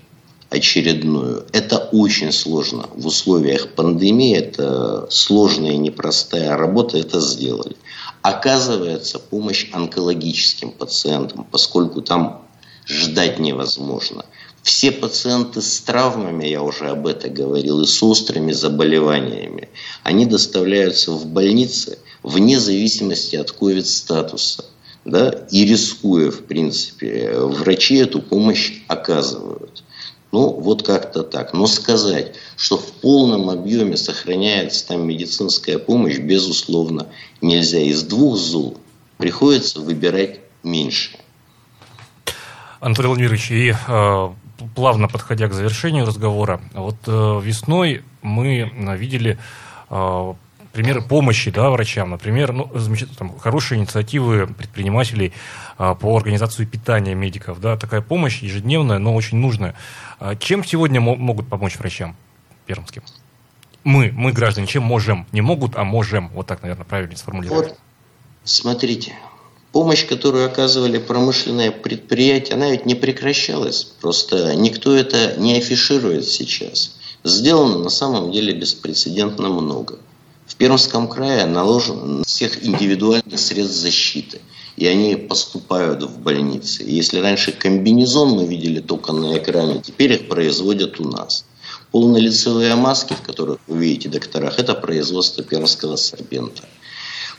очередную. 0.51 1.45
Это 1.53 1.77
очень 1.77 2.33
сложно. 2.33 2.89
В 2.93 3.07
условиях 3.07 3.69
пандемии 3.69 4.35
это 4.35 5.07
сложная 5.09 5.71
и 5.71 5.77
непростая 5.77 6.57
работа, 6.57 6.97
это 6.97 7.21
сделали. 7.21 7.77
Оказывается, 8.21 9.17
помощь 9.17 9.69
онкологическим 9.71 10.71
пациентам, 10.71 11.47
поскольку 11.49 12.01
там 12.01 12.45
ждать 12.85 13.39
невозможно. 13.39 14.25
Все 14.61 14.91
пациенты 14.91 15.61
с 15.61 15.79
травмами, 15.79 16.45
я 16.45 16.61
уже 16.61 16.89
об 16.89 17.07
этом 17.07 17.33
говорил, 17.33 17.81
и 17.81 17.87
с 17.87 18.03
острыми 18.03 18.51
заболеваниями, 18.51 19.69
они 20.03 20.25
доставляются 20.25 21.13
в 21.13 21.25
больницы 21.27 21.97
вне 22.23 22.59
зависимости 22.59 23.37
от 23.37 23.51
ковид-статуса. 23.51 24.65
Да, 25.05 25.29
и 25.49 25.65
рискуя, 25.65 26.29
в 26.29 26.43
принципе, 26.43 27.33
врачи 27.37 27.95
эту 27.95 28.21
помощь 28.21 28.83
оказывают. 28.87 29.83
Ну, 30.31 30.51
вот 30.51 30.85
как-то 30.85 31.23
так. 31.23 31.53
Но 31.53 31.67
сказать, 31.67 32.35
что 32.55 32.77
в 32.77 32.91
полном 32.93 33.49
объеме 33.49 33.97
сохраняется 33.97 34.87
там 34.87 35.05
медицинская 35.05 35.77
помощь, 35.77 36.19
безусловно, 36.19 37.07
нельзя. 37.41 37.79
Из 37.79 38.03
двух 38.03 38.37
зол 38.37 38.77
приходится 39.17 39.81
выбирать 39.81 40.39
меньше. 40.63 41.17
Анатолий 42.79 43.09
Владимирович, 43.09 43.51
и 43.51 43.73
э, 43.87 44.29
плавно 44.75 45.07
подходя 45.07 45.47
к 45.47 45.53
завершению 45.53 46.05
разговора, 46.05 46.61
вот 46.73 46.95
э, 47.07 47.41
весной 47.43 48.03
мы 48.21 48.71
э, 48.73 48.97
видели 48.97 49.37
э, 49.89 50.33
примеры 50.71 51.01
помощи 51.01 51.51
да, 51.51 51.69
врачам, 51.69 52.11
например, 52.11 52.53
ну, 52.53 52.69
там, 53.17 53.37
хорошие 53.39 53.79
инициативы 53.79 54.47
предпринимателей 54.47 55.33
а, 55.77 55.95
по 55.95 56.15
организации 56.15 56.65
питания 56.65 57.13
медиков, 57.13 57.59
да, 57.59 57.77
такая 57.77 58.01
помощь 58.01 58.41
ежедневная, 58.41 58.97
но 58.99 59.13
очень 59.13 59.37
нужная. 59.37 59.75
А 60.19 60.35
чем 60.35 60.63
сегодня 60.63 61.01
могут 61.01 61.47
помочь 61.47 61.77
врачам 61.77 62.15
пермским? 62.65 63.03
Мы, 63.83 64.11
мы 64.13 64.31
граждане, 64.31 64.67
чем 64.67 64.83
можем? 64.83 65.25
Не 65.31 65.41
могут, 65.41 65.75
а 65.75 65.83
можем. 65.83 66.29
Вот 66.29 66.47
так, 66.47 66.61
наверное, 66.61 66.85
правильно 66.85 67.17
сформулировать. 67.17 67.69
Вот, 67.69 67.77
смотрите, 68.43 69.13
помощь, 69.71 70.05
которую 70.05 70.45
оказывали 70.45 70.99
промышленные 70.99 71.71
предприятия, 71.71 72.53
она 72.53 72.69
ведь 72.69 72.85
не 72.85 72.95
прекращалась. 72.95 73.83
Просто 73.83 74.55
никто 74.55 74.95
это 74.95 75.35
не 75.37 75.57
афиширует 75.57 76.25
сейчас. 76.25 76.97
Сделано 77.23 77.79
на 77.79 77.89
самом 77.89 78.31
деле 78.31 78.53
беспрецедентно 78.53 79.49
много. 79.49 79.99
В 80.51 80.57
Пермском 80.57 81.07
крае 81.07 81.45
наложено 81.45 82.25
всех 82.25 82.65
индивидуальных 82.65 83.39
средств 83.39 83.77
защиты. 83.77 84.41
И 84.75 84.85
они 84.85 85.15
поступают 85.15 86.03
в 86.03 86.19
больницы. 86.19 86.83
Если 86.85 87.19
раньше 87.19 87.53
комбинезон 87.53 88.31
мы 88.31 88.45
видели 88.45 88.81
только 88.81 89.13
на 89.13 89.37
экране, 89.37 89.79
теперь 89.81 90.11
их 90.11 90.27
производят 90.27 90.99
у 90.99 91.07
нас. 91.07 91.45
Полнолицевые 91.91 92.75
маски, 92.75 93.13
в 93.13 93.21
которых 93.21 93.59
вы 93.65 93.77
видите 93.77 94.09
докторах, 94.09 94.59
это 94.59 94.73
производство 94.73 95.41
пермского 95.41 95.95
сорбента. 95.95 96.63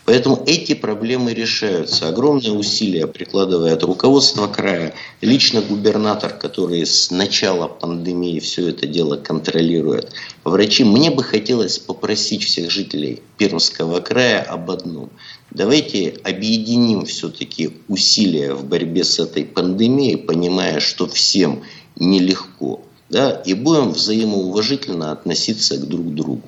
Поэтому 0.05 0.43
эти 0.47 0.75
проблемы 0.75 1.33
решаются. 1.33 2.09
Огромные 2.09 2.53
усилия 2.53 3.07
прикладывает 3.07 3.85
руководство 3.85 4.49
края, 4.49 4.95
лично 5.21 5.63
губернатор, 5.63 6.33
который 6.37 6.85
с 6.85 7.11
начала 7.13 7.69
пандемии 7.69 8.41
все 8.41 8.69
это 8.71 8.87
дело 8.87 9.17
контролирует. 9.17 10.13
Врачи, 10.43 10.83
мне 10.83 11.13
бы 11.13 11.23
хотелось 11.23 11.79
попросить 11.79 12.43
всех 12.43 12.71
жителей 12.71 13.23
Пермского 13.39 14.01
края 14.01 14.43
об 14.43 14.73
одном. 14.73 15.11
Давайте 15.53 16.17
объединим 16.25 17.05
все-таки 17.07 17.71
усилия 17.87 18.55
в 18.55 18.65
борьбе 18.65 19.05
с 19.05 19.21
этой 19.21 19.45
пандемией, 19.45 20.17
понимая, 20.17 20.81
что 20.81 21.07
всем 21.07 21.63
нелегко. 21.95 22.83
да, 23.09 23.31
и 23.31 23.53
будем 23.55 23.93
взаимоуважительно 23.93 25.13
относиться 25.13 25.77
к 25.77 25.87
друг 25.87 26.15
другу. 26.15 26.43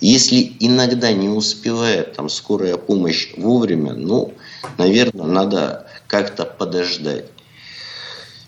Если 0.00 0.52
иногда 0.60 1.12
не 1.12 1.28
успевает 1.28 2.14
там 2.14 2.28
скорая 2.28 2.76
помощь 2.76 3.30
вовремя, 3.36 3.94
ну, 3.94 4.34
наверное, 4.76 5.26
надо 5.26 5.86
как-то 6.06 6.44
подождать 6.44 7.26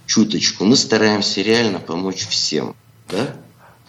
чуточку. 0.06 0.64
Мы 0.64 0.76
стараемся 0.76 1.42
реально 1.42 1.80
помочь 1.80 2.26
всем, 2.26 2.74
да? 3.08 3.34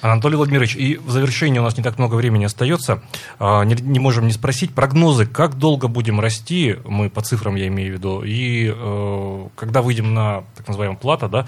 Анатолий 0.02 0.36
Владимирович, 0.36 0.76
и 0.76 0.98
в 0.98 1.12
завершении 1.12 1.60
у 1.60 1.64
нас 1.64 1.78
не 1.78 1.84
так 1.84 2.00
много 2.00 2.16
времени 2.16 2.46
остается. 2.46 3.04
А, 3.38 3.64
не, 3.64 3.76
не 3.76 4.00
можем 4.00 4.26
не 4.26 4.34
спросить 4.34 4.74
прогнозы, 4.74 5.28
как 5.28 5.60
долго 5.60 5.88
будем 5.88 6.20
расти, 6.20 6.78
мы 6.86 7.10
по 7.12 7.22
цифрам 7.22 7.56
я 7.56 7.68
имею 7.68 7.94
в 7.94 7.98
виду, 7.98 8.24
и 8.24 8.74
э, 8.76 9.48
когда 9.56 9.84
выйдем 9.84 10.16
на 10.16 10.44
так 10.56 10.68
называемую 10.68 10.98
плата, 10.98 11.28
да, 11.28 11.48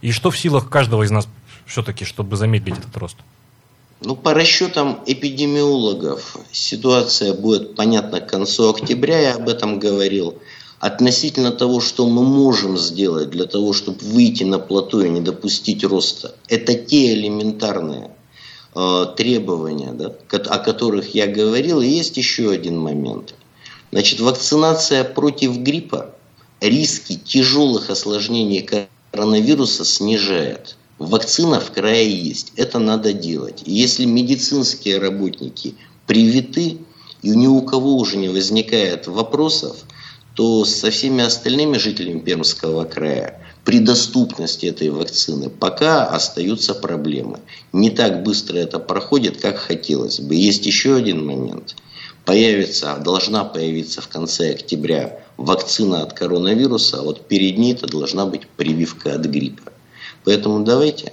и 0.00 0.12
что 0.12 0.30
в 0.30 0.38
силах 0.38 0.70
каждого 0.70 1.02
из 1.02 1.10
нас 1.10 1.28
все-таки, 1.66 2.06
чтобы 2.06 2.36
замедлить 2.36 2.78
этот 2.78 2.96
рост? 2.96 3.18
Ну, 4.02 4.16
по 4.16 4.32
расчетам 4.32 5.02
эпидемиологов, 5.04 6.38
ситуация 6.52 7.34
будет 7.34 7.76
понятна 7.76 8.20
к 8.20 8.30
концу 8.30 8.70
октября, 8.70 9.20
я 9.20 9.34
об 9.34 9.46
этом 9.46 9.78
говорил. 9.78 10.38
Относительно 10.78 11.50
того, 11.52 11.80
что 11.80 12.06
мы 12.06 12.22
можем 12.22 12.78
сделать 12.78 13.28
для 13.28 13.44
того, 13.44 13.74
чтобы 13.74 13.98
выйти 14.00 14.44
на 14.44 14.58
плато 14.58 15.02
и 15.02 15.10
не 15.10 15.20
допустить 15.20 15.84
роста, 15.84 16.34
это 16.48 16.72
те 16.72 17.12
элементарные 17.12 18.12
э, 18.74 19.06
требования, 19.18 19.92
да, 19.92 20.14
о 20.30 20.58
которых 20.58 21.14
я 21.14 21.26
говорил. 21.26 21.82
И 21.82 21.88
есть 21.88 22.16
еще 22.16 22.50
один 22.50 22.78
момент. 22.78 23.34
Значит, 23.92 24.20
вакцинация 24.20 25.04
против 25.04 25.58
гриппа 25.58 26.14
риски 26.62 27.16
тяжелых 27.16 27.90
осложнений 27.90 28.88
коронавируса 29.12 29.84
снижает. 29.84 30.76
Вакцина 31.00 31.60
в 31.60 31.72
крае 31.72 32.14
есть, 32.14 32.52
это 32.56 32.78
надо 32.78 33.14
делать. 33.14 33.62
И 33.64 33.72
если 33.72 34.04
медицинские 34.04 34.98
работники 34.98 35.74
привиты, 36.06 36.76
и 37.22 37.30
ни 37.30 37.46
у 37.46 37.62
кого 37.62 37.96
уже 37.96 38.18
не 38.18 38.28
возникает 38.28 39.06
вопросов, 39.06 39.78
то 40.34 40.66
со 40.66 40.90
всеми 40.90 41.24
остальными 41.24 41.78
жителями 41.78 42.20
Пермского 42.20 42.84
края 42.84 43.42
при 43.64 43.78
доступности 43.78 44.66
этой 44.66 44.90
вакцины 44.90 45.48
пока 45.48 46.04
остаются 46.04 46.74
проблемы. 46.74 47.40
Не 47.72 47.88
так 47.88 48.22
быстро 48.22 48.58
это 48.58 48.78
проходит, 48.78 49.40
как 49.40 49.56
хотелось 49.56 50.20
бы. 50.20 50.34
Есть 50.34 50.66
еще 50.66 50.96
один 50.96 51.24
момент. 51.24 51.76
Появится, 52.26 52.98
должна 53.02 53.44
появиться 53.44 54.02
в 54.02 54.08
конце 54.08 54.50
октября 54.50 55.18
вакцина 55.38 56.02
от 56.02 56.12
коронавируса, 56.12 56.98
а 56.98 57.02
вот 57.02 57.26
перед 57.26 57.56
ней 57.56 57.72
это 57.72 57.86
должна 57.86 58.26
быть 58.26 58.46
прививка 58.48 59.14
от 59.14 59.24
гриппа. 59.24 59.72
Поэтому 60.24 60.64
давайте 60.64 61.12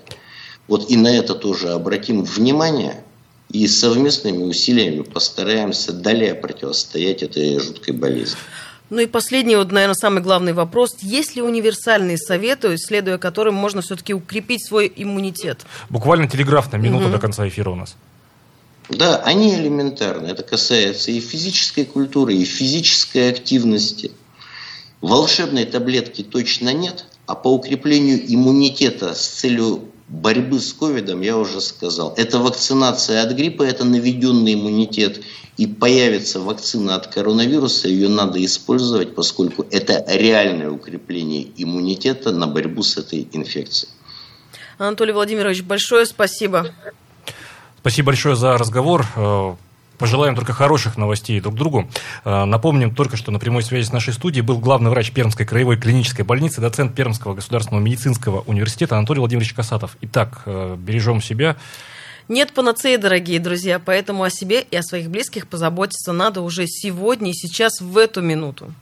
вот 0.68 0.90
и 0.90 0.98
на 0.98 1.08
это 1.08 1.34
тоже 1.34 1.70
обратим 1.70 2.24
внимание 2.24 3.04
и 3.50 3.68
совместными 3.68 4.44
усилиями 4.44 5.04
постараемся 5.04 5.94
далее 5.94 6.36
противостоять 6.36 7.24
этой 7.24 7.60
жуткой 7.60 7.94
болезни. 7.94 8.38
Ну 8.90 9.00
и 9.00 9.06
последний, 9.06 9.56
вот, 9.56 9.72
наверное, 9.72 9.96
самый 9.96 10.22
главный 10.22 10.54
вопрос. 10.54 10.96
Есть 11.02 11.36
ли 11.36 11.42
универсальные 11.42 12.18
советы, 12.18 12.78
следуя 12.78 13.18
которым 13.18 13.54
можно 13.54 13.82
все-таки 13.82 14.14
укрепить 14.14 14.66
свой 14.66 14.92
иммунитет? 14.94 15.66
Буквально 15.90 16.30
телеграфная 16.30 16.80
минута 16.80 17.06
угу. 17.06 17.14
до 17.14 17.20
конца 17.20 17.48
эфира 17.48 17.70
у 17.70 17.76
нас. 17.76 17.96
Да, 18.90 19.18
они 19.18 19.56
элементарны. 19.56 20.28
Это 20.28 20.44
касается 20.44 21.12
и 21.12 21.20
физической 21.20 21.84
культуры, 21.84 22.34
и 22.34 22.46
физической 22.46 23.30
активности. 23.30 24.12
Волшебной 25.02 25.66
таблетки 25.66 26.24
точно 26.24 26.74
нет– 26.74 27.06
а 27.28 27.36
по 27.36 27.54
укреплению 27.54 28.20
иммунитета 28.34 29.14
с 29.14 29.28
целью 29.28 29.84
борьбы 30.08 30.60
с 30.60 30.74
ковидом, 30.74 31.22
я 31.22 31.38
уже 31.38 31.60
сказал, 31.60 32.14
это 32.16 32.40
вакцинация 32.40 33.22
от 33.22 33.34
гриппа, 33.34 33.64
это 33.64 33.84
наведенный 33.84 34.54
иммунитет. 34.54 35.22
И 35.58 35.66
появится 35.66 36.40
вакцина 36.40 36.96
от 36.96 37.08
коронавируса, 37.08 37.90
ее 37.90 38.10
надо 38.10 38.44
использовать, 38.46 39.16
поскольку 39.16 39.66
это 39.72 40.06
реальное 40.08 40.70
укрепление 40.70 41.48
иммунитета 41.58 42.32
на 42.32 42.48
борьбу 42.48 42.84
с 42.84 42.96
этой 42.96 43.28
инфекцией. 43.34 43.92
Анатолий 44.78 45.14
Владимирович, 45.14 45.64
большое 45.64 46.06
спасибо. 46.06 46.74
Спасибо 47.82 48.08
большое 48.08 48.36
за 48.36 48.58
разговор. 48.58 49.58
Пожелаем 49.98 50.36
только 50.36 50.54
хороших 50.54 50.98
новостей 50.98 51.40
друг 51.40 51.56
другу. 51.56 51.90
Э, 52.24 52.46
напомним 52.46 52.94
только, 52.94 53.18
что 53.18 53.32
на 53.32 53.40
прямой 53.40 53.64
связи 53.64 53.88
с 53.88 53.92
нашей 53.92 54.14
студией 54.14 54.44
был 54.44 54.60
главный 54.60 54.92
врач 54.92 55.12
Пермской 55.12 55.46
краевой 55.46 55.78
клинической 55.78 56.26
больницы, 56.26 56.62
доцент 56.62 56.96
Пермского 56.96 57.34
государственного 57.34 57.84
медицинского 57.84 58.42
университета 58.42 58.98
Анатолий 58.98 59.20
Владимирович 59.20 59.54
Касатов. 59.54 59.98
Итак, 60.02 60.44
э, 60.46 60.76
бережем 60.78 61.22
себя. 61.22 61.56
Нет 62.30 62.52
панацеи, 62.52 62.98
дорогие 62.98 63.40
друзья, 63.40 63.80
поэтому 63.80 64.24
о 64.24 64.30
себе 64.30 64.62
и 64.70 64.76
о 64.76 64.84
своих 64.84 65.10
близких 65.10 65.48
позаботиться 65.48 66.12
надо 66.12 66.42
уже 66.42 66.68
сегодня 66.68 67.32
и 67.32 67.34
сейчас, 67.34 67.80
в 67.80 67.98
эту 67.98 68.22
минуту. 68.22 68.74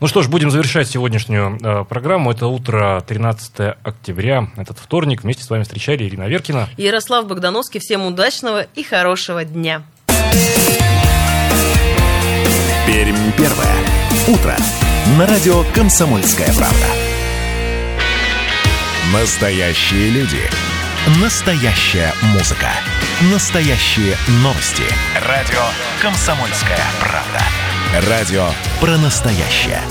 Ну 0.00 0.08
что 0.08 0.22
ж, 0.22 0.28
будем 0.28 0.50
завершать 0.50 0.88
сегодняшнюю 0.88 1.58
э, 1.62 1.84
программу. 1.84 2.32
Это 2.32 2.48
утро 2.48 3.02
13 3.06 3.76
октября, 3.84 4.50
этот 4.56 4.80
вторник. 4.80 5.22
Вместе 5.22 5.44
с 5.44 5.50
вами 5.50 5.62
встречали 5.62 6.08
Ирина 6.08 6.26
Веркина. 6.26 6.68
Ярослав 6.76 7.28
Богдановский. 7.28 7.78
Всем 7.78 8.04
удачного 8.04 8.62
и 8.62 8.82
хорошего 8.82 9.44
дня. 9.44 9.84
Пермь 12.88 13.32
первое. 13.36 13.76
Утро. 14.28 14.56
На 15.18 15.26
радио 15.26 15.62
«Комсомольская 15.74 16.50
правда». 16.54 16.86
Настоящие 19.12 20.08
люди. 20.08 20.40
Настоящая 21.20 22.14
музыка. 22.32 22.70
Настоящие 23.30 24.16
новости. 24.42 24.84
Радио 25.26 25.60
«Комсомольская 26.00 26.80
правда». 26.98 28.08
Радио 28.08 28.48
про 28.80 28.96
настоящее. 28.96 29.82